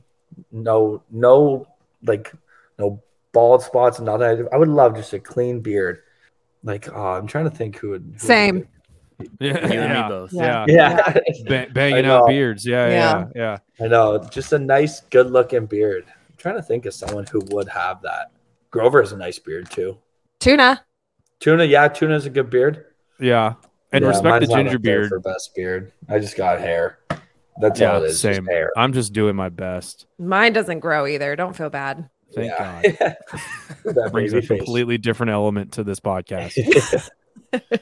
[0.51, 1.67] no, no,
[2.03, 2.31] like,
[2.77, 4.47] no bald spots, nothing.
[4.51, 5.99] I would love just a clean beard.
[6.63, 8.01] Like, oh, I'm trying to think who would.
[8.01, 8.67] Who would Same.
[9.39, 10.31] yeah, You yeah, both.
[10.33, 10.65] yeah.
[10.67, 12.27] Yeah, Ba- banging out know.
[12.27, 12.65] beards.
[12.65, 13.57] Yeah, yeah, yeah.
[13.79, 13.85] Yeah.
[13.85, 14.19] I know.
[14.29, 16.05] Just a nice, good looking beard.
[16.07, 18.31] I'm trying to think of someone who would have that.
[18.71, 19.97] Grover has a nice beard too.
[20.39, 20.86] Tuna.
[21.39, 22.85] Tuna, yeah, Tuna's a good beard.
[23.19, 23.53] yeah.
[23.93, 25.07] And Yeah, respect the ginger beard.
[25.09, 25.93] for best beard.
[26.09, 26.99] I just got hair.
[27.61, 28.21] That's Yeah, all it is.
[28.21, 28.45] just same.
[28.45, 28.71] hair.
[28.75, 30.07] I'm just doing my best.
[30.19, 31.35] Mine doesn't grow either.
[31.37, 32.09] Don't feel bad.
[32.35, 32.81] Thank Yeah.
[32.83, 33.15] God.
[33.95, 34.57] that Brings baby a face.
[34.59, 37.09] completely different element to this podcast.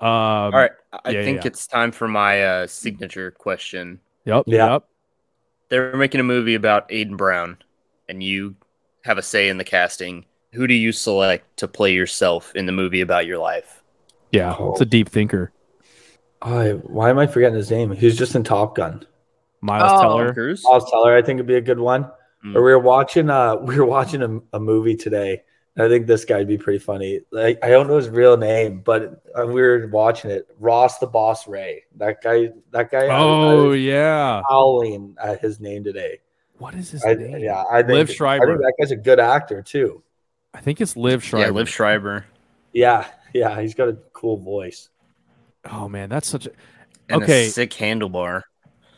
[0.00, 0.70] Um, All right,
[1.04, 1.48] I yeah, think yeah.
[1.48, 3.98] it's time for my uh, signature question.
[4.26, 4.44] Yep.
[4.46, 4.72] Yeah.
[4.74, 4.84] Yep.
[5.70, 7.58] They're making a movie about Aiden Brown,
[8.08, 8.54] and you
[9.04, 10.24] have a say in the casting.
[10.52, 13.82] Who do you select to play yourself in the movie about your life?
[14.32, 14.54] Yeah.
[14.58, 14.72] Oh.
[14.72, 15.52] It's a deep thinker.
[16.40, 17.90] I, why am I forgetting his name?
[17.92, 19.04] He's just in Top Gun.
[19.60, 20.02] Miles Oh.
[20.02, 20.32] Teller.
[20.32, 20.62] Cruise?
[20.64, 22.04] Miles Teller, I think would be a good one.
[22.44, 22.54] Mm.
[22.54, 25.42] Or we were watching uh we were watching a, a movie today.
[25.76, 27.20] and I think this guy'd be pretty funny.
[27.32, 30.46] Like I don't know his real name, but uh, we were watching it.
[30.60, 31.80] Ross the Boss Rhea.
[31.96, 32.50] That guy.
[32.70, 33.06] That guy.
[33.06, 34.42] I- I Oh yeah.
[34.48, 36.20] howling at his name today.
[36.58, 37.38] What is his I, name?
[37.38, 40.02] yeah, I think, Liev I think that guy's a good actor too.
[40.54, 41.52] I think it's Liev Schreiber.
[41.52, 42.26] Yeah, Liev Schreiber.
[42.72, 44.88] Yeah, yeah, he's got a cool voice.
[45.70, 46.50] Oh man, that's such a
[47.08, 47.46] And Okay.
[47.48, 48.42] a sick handlebar.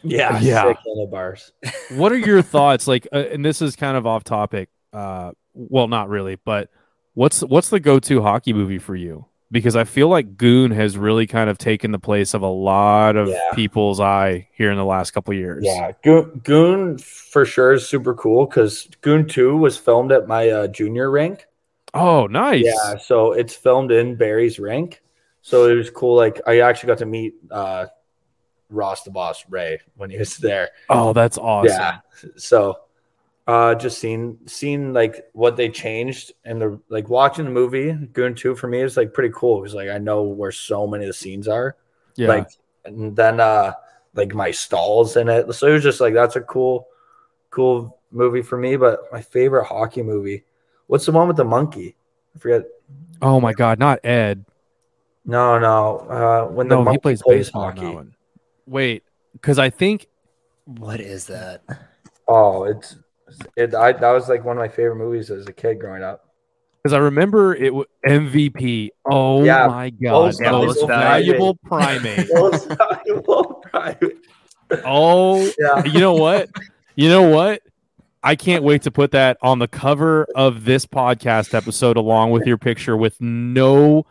[0.02, 0.62] Yeah, Yeah.
[0.64, 1.52] sick handlebars.
[1.88, 5.88] what are your thoughts like uh, and this is kind of off topic uh well
[5.88, 6.70] not really but
[7.14, 11.26] what's what's the go-to hockey movie for you because i feel like goon has really
[11.26, 13.38] kind of taken the place of a lot of Yeah.
[13.54, 18.14] people's eye here in the last couple years Yeah, Goon, Goon for sure is super
[18.14, 21.46] cool because Goon Two was filmed at my uh, junior rink.
[21.94, 25.02] oh nice Yeah, so it's filmed in Barrie's rink.
[25.42, 26.16] So it was cool.
[26.16, 27.86] Like I actually got to meet uh,
[28.68, 30.68] Ross the Boss Rhea when he was there.
[30.90, 31.98] oh that's awesome Yeah.
[32.36, 32.78] So
[33.46, 38.34] uh just seeing seeing like what they changed and the like watching the movie Goon
[38.34, 41.08] 2 for me is like pretty cool because like I know where so many of
[41.08, 41.76] the scenes are.
[42.16, 42.48] yeah Like
[42.84, 43.72] and then uh
[44.14, 45.52] like my stalls in it.
[45.54, 46.88] So it was just like that's a cool
[47.50, 48.76] cool movie for me.
[48.76, 50.44] But my favorite hockey movie.
[50.86, 51.96] What's the one with the monkey?
[52.36, 52.64] I forget.
[53.22, 54.44] oh my god not ed
[55.24, 55.98] No, no.
[56.08, 57.86] Uh when the no he plays plays baseball in hockey.
[57.86, 58.14] that one
[58.66, 60.06] wait because i think
[60.64, 61.62] What is that?
[62.28, 62.96] Oh, it's
[63.56, 66.24] it I that was like one of my favorite movies as a kid growing up.
[66.82, 72.68] because i remember it was mvp oh Yeah, my god most most valuable primate Most
[72.68, 74.16] valuable private.
[74.84, 75.84] oh Yeah.
[75.84, 76.48] you know what?
[76.96, 77.62] You know what?
[78.22, 82.46] I can't wait to put that on the cover of this podcast episode along with
[82.46, 84.04] your picture with no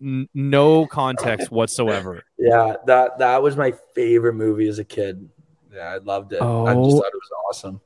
[0.00, 2.22] n- no context whatsoever.
[2.38, 5.28] Yeah, that that was my favorite movie as a kid.
[5.74, 6.36] Yeah, I loved it.
[6.40, 6.90] I just Oh.
[6.92, 7.80] thought it was awesome.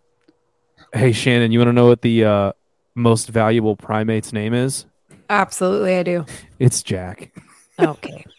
[0.93, 2.53] Hey Shannon, you want to know what the uh,
[2.95, 4.87] most valuable primate's name is?
[5.29, 6.25] Absolutely, I do.
[6.59, 7.33] It's Jack.
[7.79, 8.25] Okay.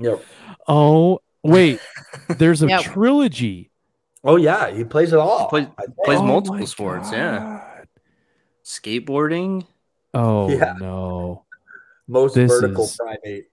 [0.00, 0.22] Yep.
[0.68, 1.80] Oh, wait.
[2.28, 2.82] There's a Yep.
[2.82, 3.68] trilogy.
[4.22, 5.40] Oh yeah, he plays it all.
[5.46, 5.66] He plays-
[6.04, 7.82] plays Oh multiple my sports, yeah.
[8.64, 9.66] Skateboarding.
[10.14, 10.74] Oh Yeah.
[10.78, 11.42] no.
[12.06, 13.48] most this vertical is- primate.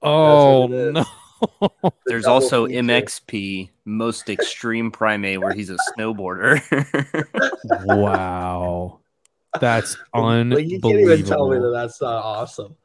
[0.00, 1.04] Oh no.
[1.40, 2.82] The There's also feature.
[2.82, 6.60] MXP, most extreme primate, where he's a snowboarder.
[7.84, 9.00] wow.
[9.60, 12.76] That's Like, you can't even tell me that that's not awesome.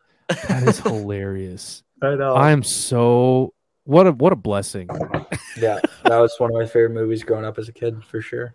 [0.47, 1.83] That is hilarious.
[2.01, 2.35] I know.
[2.35, 3.53] I'm so
[3.85, 4.87] what a what a blessing.
[5.57, 8.53] yeah, that was one of my favorite movies growing up as a kid for sure.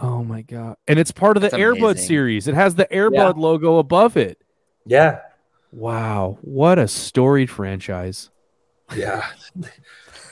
[0.00, 0.76] Oh my god.
[0.88, 2.48] And it's part of the Air Bud series.
[2.48, 3.42] It has the Air Bud Yeah.
[3.42, 4.38] logo above it.
[4.86, 5.20] Yeah,
[5.70, 6.38] Wow.
[6.40, 8.30] What a storied franchise.
[8.96, 9.26] Yeah.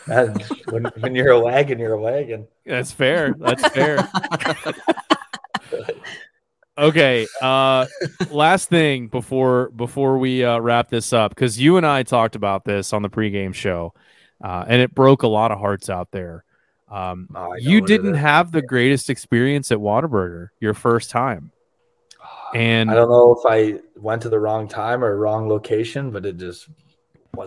[0.07, 2.46] and when, when you're a wagon, you're a wagon.
[2.64, 3.34] That's fair.
[3.38, 4.09] That's fair.
[6.78, 7.26] okay.
[7.40, 7.86] Uh
[8.30, 12.64] last thing before before we uh, wrap this up cuz you and I talked about
[12.64, 13.94] this on the pregame show.
[14.42, 16.44] Uh, and it broke a lot of hearts out there.
[16.90, 21.52] Um, Oh, you didn't have the greatest experience at Whataburger your first time.
[22.54, 26.24] And I don't know if I went to the wrong time or wrong location, but
[26.24, 26.68] it just.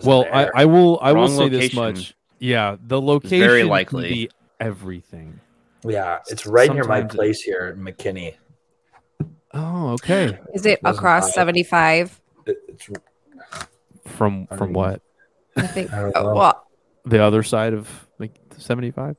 [0.04, 0.34] Well, there.
[0.56, 2.14] I, I will I will Wrong say this much.
[2.38, 4.08] Yeah, the location Very can likely.
[4.08, 5.40] be everything.
[5.84, 8.34] yeah, it's right near my sometimes it- place here in McKinney.
[9.52, 10.38] Oh, okay.
[10.54, 12.20] Is it across 75?
[12.46, 12.88] It's
[14.06, 15.02] From from don't what?
[15.56, 15.92] I think.
[15.92, 16.34] I don't oh, know.
[16.34, 16.66] well,
[17.04, 19.16] The other side of like 75?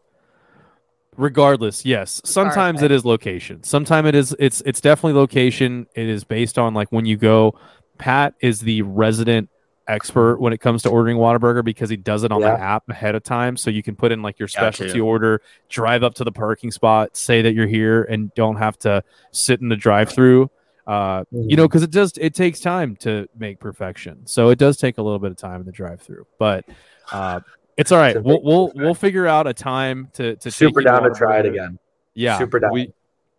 [1.17, 2.21] Regardless, yes.
[2.23, 3.01] Sometimes it Regardless.
[3.01, 3.63] is location.
[3.63, 5.85] Sometimes it is it's it's definitely location.
[5.95, 7.59] It is based on like when you go
[7.97, 9.49] Pat is the resident
[9.91, 12.55] expert when it comes to ordering Whataburger because he does it on Yeah.
[12.55, 13.57] the app ahead of time.
[13.57, 14.99] So you can put in like your specialty to.
[15.05, 19.03] order, drive up to the parking spot, say that you're here, and don't have to
[19.31, 20.49] sit in the drive-through.
[20.87, 24.25] Uh, you know, because it does it takes time to make perfection.
[24.25, 26.65] So it does take a little bit of time in the drive-through, but
[27.11, 27.41] uh,
[27.77, 28.15] it's all right.
[28.15, 31.45] It's We'll we'll we'll figure out a time to to super down to try it
[31.45, 31.77] again.
[32.13, 32.71] Yeah, Super down.
[32.71, 32.91] We,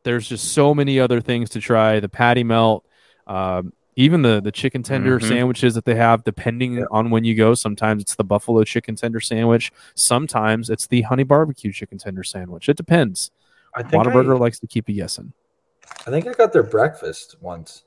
[0.04, 2.00] there's just so many other things to try.
[2.00, 2.86] The patty melt,
[3.26, 5.28] um, even the the chicken tender Mhm.
[5.28, 6.24] sandwiches that they have.
[6.24, 6.84] Depending Yeah.
[6.90, 9.70] on when you go, sometimes it's the buffalo chicken tender sandwich.
[9.94, 12.68] Sometimes it's the honey barbecue chicken tender sandwich.
[12.68, 13.30] It depends.
[13.74, 15.32] I think Whataburger I, likes to keep a guessing.
[16.06, 17.84] I think I got their breakfast once.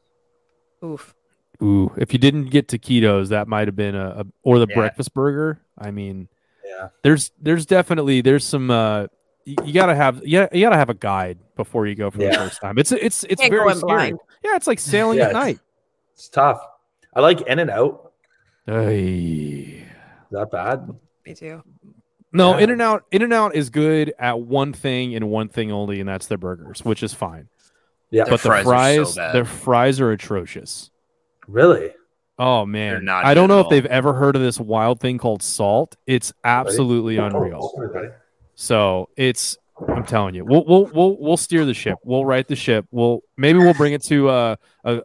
[0.84, 1.16] oof.
[1.64, 4.76] Ooh, if you didn't get taquitos, that might have been a, a or the Yeah.
[4.76, 5.60] breakfast burger.
[5.78, 6.28] I mean,
[6.66, 6.90] Yeah.
[7.02, 9.08] there's there's definitely there's some uh
[9.46, 12.34] you, you gotta have yeah you, gotta have a guide before you go for the
[12.34, 12.78] first time.
[12.78, 13.82] It's it's it's Can't very scary.
[14.12, 14.20] blind.
[14.44, 15.60] Yeah, it's like sailing Yeah, at night.
[16.16, 16.60] It's tough.
[17.14, 18.14] I like In and Out.
[18.68, 19.84] Ay.
[19.84, 20.90] Is that bad?
[21.26, 21.62] Me too.
[22.32, 22.64] No, Yeah.
[22.64, 26.00] In and Out In and Out is good at one thing and one thing only,
[26.00, 27.48] and that's their burgers, which is fine.
[28.12, 28.24] Yeah.
[28.26, 30.90] Their but the fries are so their fries are atrocious.
[31.48, 31.92] Really?
[32.38, 35.42] Oh man, not I don't know if they've ever heard of this wild thing called
[35.42, 35.96] salt.
[36.06, 37.74] It's absolutely Oh, unreal.
[37.78, 38.10] Everybody.
[38.56, 39.58] So it's
[39.88, 41.98] I'm telling you, we'll we'll we'll we'll steer the ship.
[42.04, 42.86] We'll right the ship.
[42.92, 45.00] We'll maybe we'll bring it to uh, uh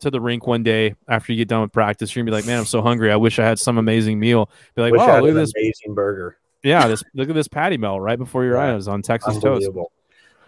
[0.00, 2.14] to the rink one day after you get done with practice.
[2.14, 3.10] You're gonna be like, man, I'm so hungry.
[3.12, 4.50] I wish I had some amazing meal.
[4.74, 5.52] Be like, Wish I wow, had look at this.
[5.56, 6.38] amazing burger.
[6.62, 8.74] Yeah, this look at this patty melt right before your Yeah.
[8.74, 9.68] eyes on Texas toast.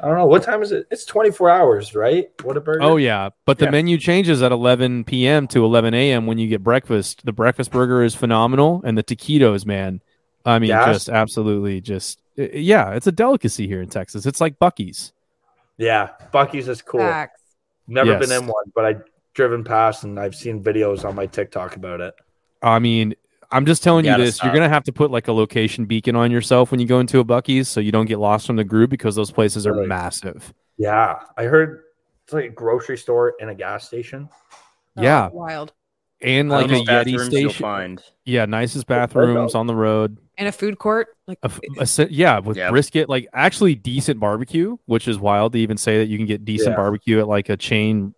[0.01, 0.26] I don't know.
[0.26, 0.86] What time is it?
[0.92, 2.28] It's 24 hours, right?
[2.44, 2.82] What a burger.
[2.82, 3.72] Oh yeah, but the Yeah.
[3.72, 5.49] menu changes at 11 p.m.
[5.49, 6.26] to 11 a.m.
[6.26, 7.24] when you get breakfast.
[7.24, 10.01] The breakfast burger is phenomenal, and the taquitos, man.
[10.44, 10.86] I mean, Gas?
[10.86, 14.24] just absolutely, just yeah, it's a delicacy here in Texas.
[14.24, 15.12] It's like Buc-ee's.
[15.78, 16.11] Yeah.
[16.32, 17.01] Buc-ee's is cool.
[17.01, 17.40] Facts.
[17.88, 18.20] Never Yes.
[18.28, 18.96] been in one, but I
[19.39, 22.12] driven past and I've seen videos on my TikTok about it.
[22.61, 23.14] I mean,
[23.53, 24.43] I'm just telling you Gotta this.
[24.43, 27.20] You're gonna have to put like a location beacon on yourself when you go into
[27.20, 29.86] a Buc-ee's, so you don't get lost from the group because those places are Really?
[29.86, 30.53] massive.
[30.76, 31.20] Yeah.
[31.36, 31.84] I heard
[32.24, 34.28] it's like a grocery store and a gas station.
[34.97, 35.28] Oh, Yeah.
[35.28, 35.72] Wild.
[36.20, 37.51] And like a Nicest Yeti station.
[37.62, 38.03] find.
[38.24, 40.18] Yeah, nicest Good bathrooms on the road.
[40.36, 41.09] And a food court.
[41.28, 41.39] Like
[41.78, 42.70] a, se- yeah, with Yeah.
[42.70, 46.45] brisket, like actually decent barbecue, which is wild to even say that you can get
[46.45, 46.76] decent Yeah.
[46.76, 48.14] barbecue at like a chain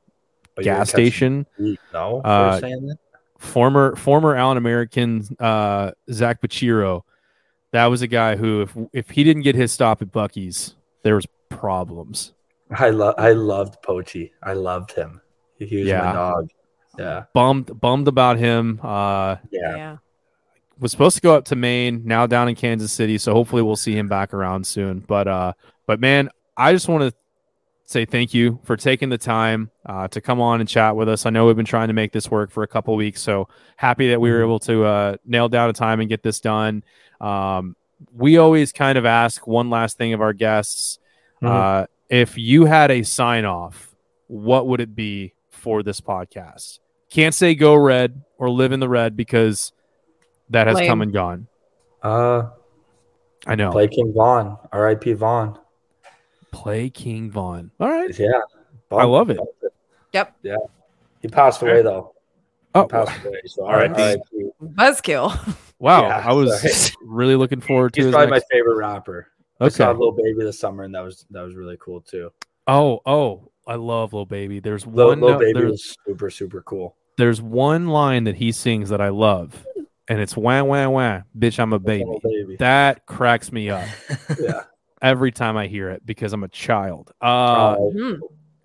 [0.61, 1.47] But you're gas station.
[1.93, 2.97] No, Uh, for saying that?
[3.39, 7.03] Former former Allen American uh, Zach Pochiro,
[7.73, 11.15] that was a guy who, if if he didn't get his stop at Buc-ee's, there
[11.15, 12.33] was problems.
[12.71, 14.33] I love I loved Pochi.
[14.43, 15.21] I loved him.
[15.59, 16.03] He was Yeah.
[16.03, 16.51] my dog.
[16.99, 17.25] Yeah.
[17.33, 18.79] Bummed bummed about him.
[18.83, 19.77] Uh, Yeah.
[19.77, 19.97] yeah.
[20.79, 23.19] was supposed to go up to Maine, now down in Kansas City.
[23.19, 25.01] So hopefully we'll see him back around soon.
[25.01, 25.53] But uh,
[25.87, 27.15] but man, I just want to
[27.91, 31.27] say thank you for taking the time uh, to come on and chat with us.
[31.27, 34.11] I know we've been trying to make this work for a couple weeks, so happy
[34.11, 34.45] that we were Mhm.
[34.45, 36.85] able to uh, nail down a time and get this done.
[37.21, 37.75] Um,
[38.17, 40.99] we always kind of ask one last thing of our guests.
[41.43, 43.95] Uh, if you had a sign off,
[44.29, 46.79] what would it be for this podcast?
[47.11, 49.73] Can't say go red or live in the red because
[50.51, 50.87] that has Lame.
[50.87, 51.47] come and gone.
[52.03, 52.51] Uh
[53.47, 53.71] I know.
[53.73, 54.59] play King Von.
[54.73, 55.15] R.I.P.
[55.15, 55.59] Von.
[56.53, 57.71] Play King Von.
[57.81, 58.17] All right.
[58.19, 58.29] Yeah.
[58.91, 59.39] I love it.
[60.13, 60.37] Yep.
[60.43, 60.57] Yeah.
[61.21, 62.15] He passed away though.
[62.75, 63.41] Oh, He passed away.
[63.47, 63.95] So R.I.P.
[64.03, 64.51] R.I.P.
[64.63, 65.57] Buzzkill.
[65.79, 66.03] wow.
[66.09, 66.95] Yeah, I was sorry.
[67.05, 69.29] really looking forward to He's probably next- my favorite rapper.
[69.63, 72.33] I saw Lil Baby this summer, and that was that was really cool too.
[72.67, 74.59] Oh, oh, I love Lil Baby.
[74.61, 76.97] There's Little, one Lil no- Baby there's, was super super cool.
[77.19, 79.67] there's one line that he sings that I love,
[80.09, 82.05] and it's wah wah wah, bitch, I'm a baby.
[82.07, 82.57] Lil Baby.
[82.57, 83.87] That cracks me up
[84.41, 84.63] yeah.
[85.03, 87.13] Every time I hear it because I'm a child.
[87.23, 88.15] Uh, Uh, Hmm.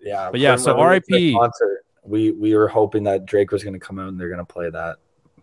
[0.00, 0.30] yeah.
[0.30, 1.40] but yeah, so when we went to the RIP.
[1.40, 4.38] concert, We we were hoping that Drake was going to come out and they're going
[4.38, 4.96] to play that.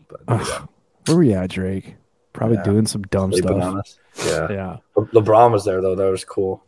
[0.07, 0.69] But Ugh,
[1.07, 1.95] where were you at, Drake?
[2.31, 2.63] Probably Yeah.
[2.63, 3.97] doing some dumb sleeping stuff.
[4.25, 4.51] Yeah.
[4.51, 4.77] Yeah.
[4.95, 5.95] Le- LeBron was there though.
[5.95, 6.63] That was cool.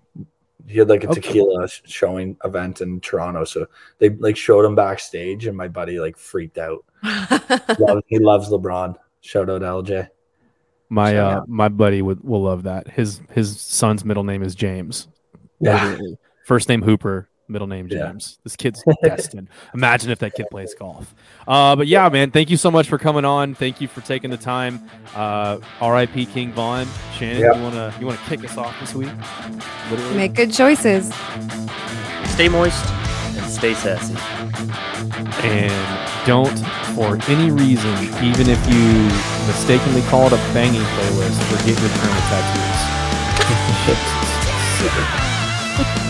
[0.67, 1.21] He had like a Okay.
[1.21, 3.67] tequila sh- showing event in Toronto, so
[3.99, 6.83] they like showed him backstage, and my buddy like freaked out.
[7.79, 8.95] Love, he loves LeBron.
[9.21, 10.09] Shout out LJ.
[10.89, 11.41] My So, uh yeah.
[11.47, 12.87] my buddy would will love that.
[12.89, 15.07] His his son's middle name is James.
[15.59, 15.97] Yeah.
[16.45, 18.07] First name Hooper, middle name Yeah.
[18.07, 18.37] James.
[18.43, 19.49] This kid's destined.
[19.73, 21.15] Imagine if that kid plays golf.
[21.47, 23.55] Uh, but yeah, man, thank you so much for coming on.
[23.55, 24.87] Thank you for taking the time.
[25.15, 26.27] Uh, R.I.P.
[26.27, 26.87] King Von.
[27.17, 27.55] Shannon, Yep.
[27.55, 29.09] you wanna you wanna kick us off this week?
[29.89, 30.15] Literally.
[30.15, 31.11] Make good choices.
[32.25, 32.85] Stay moist
[33.37, 34.15] and stay sassy.
[35.43, 36.57] and don't
[36.95, 39.09] for any reason, even if you
[39.67, 42.23] mistakenly call it a banging playlist, for Get your of
[45.89, 46.04] tattoos.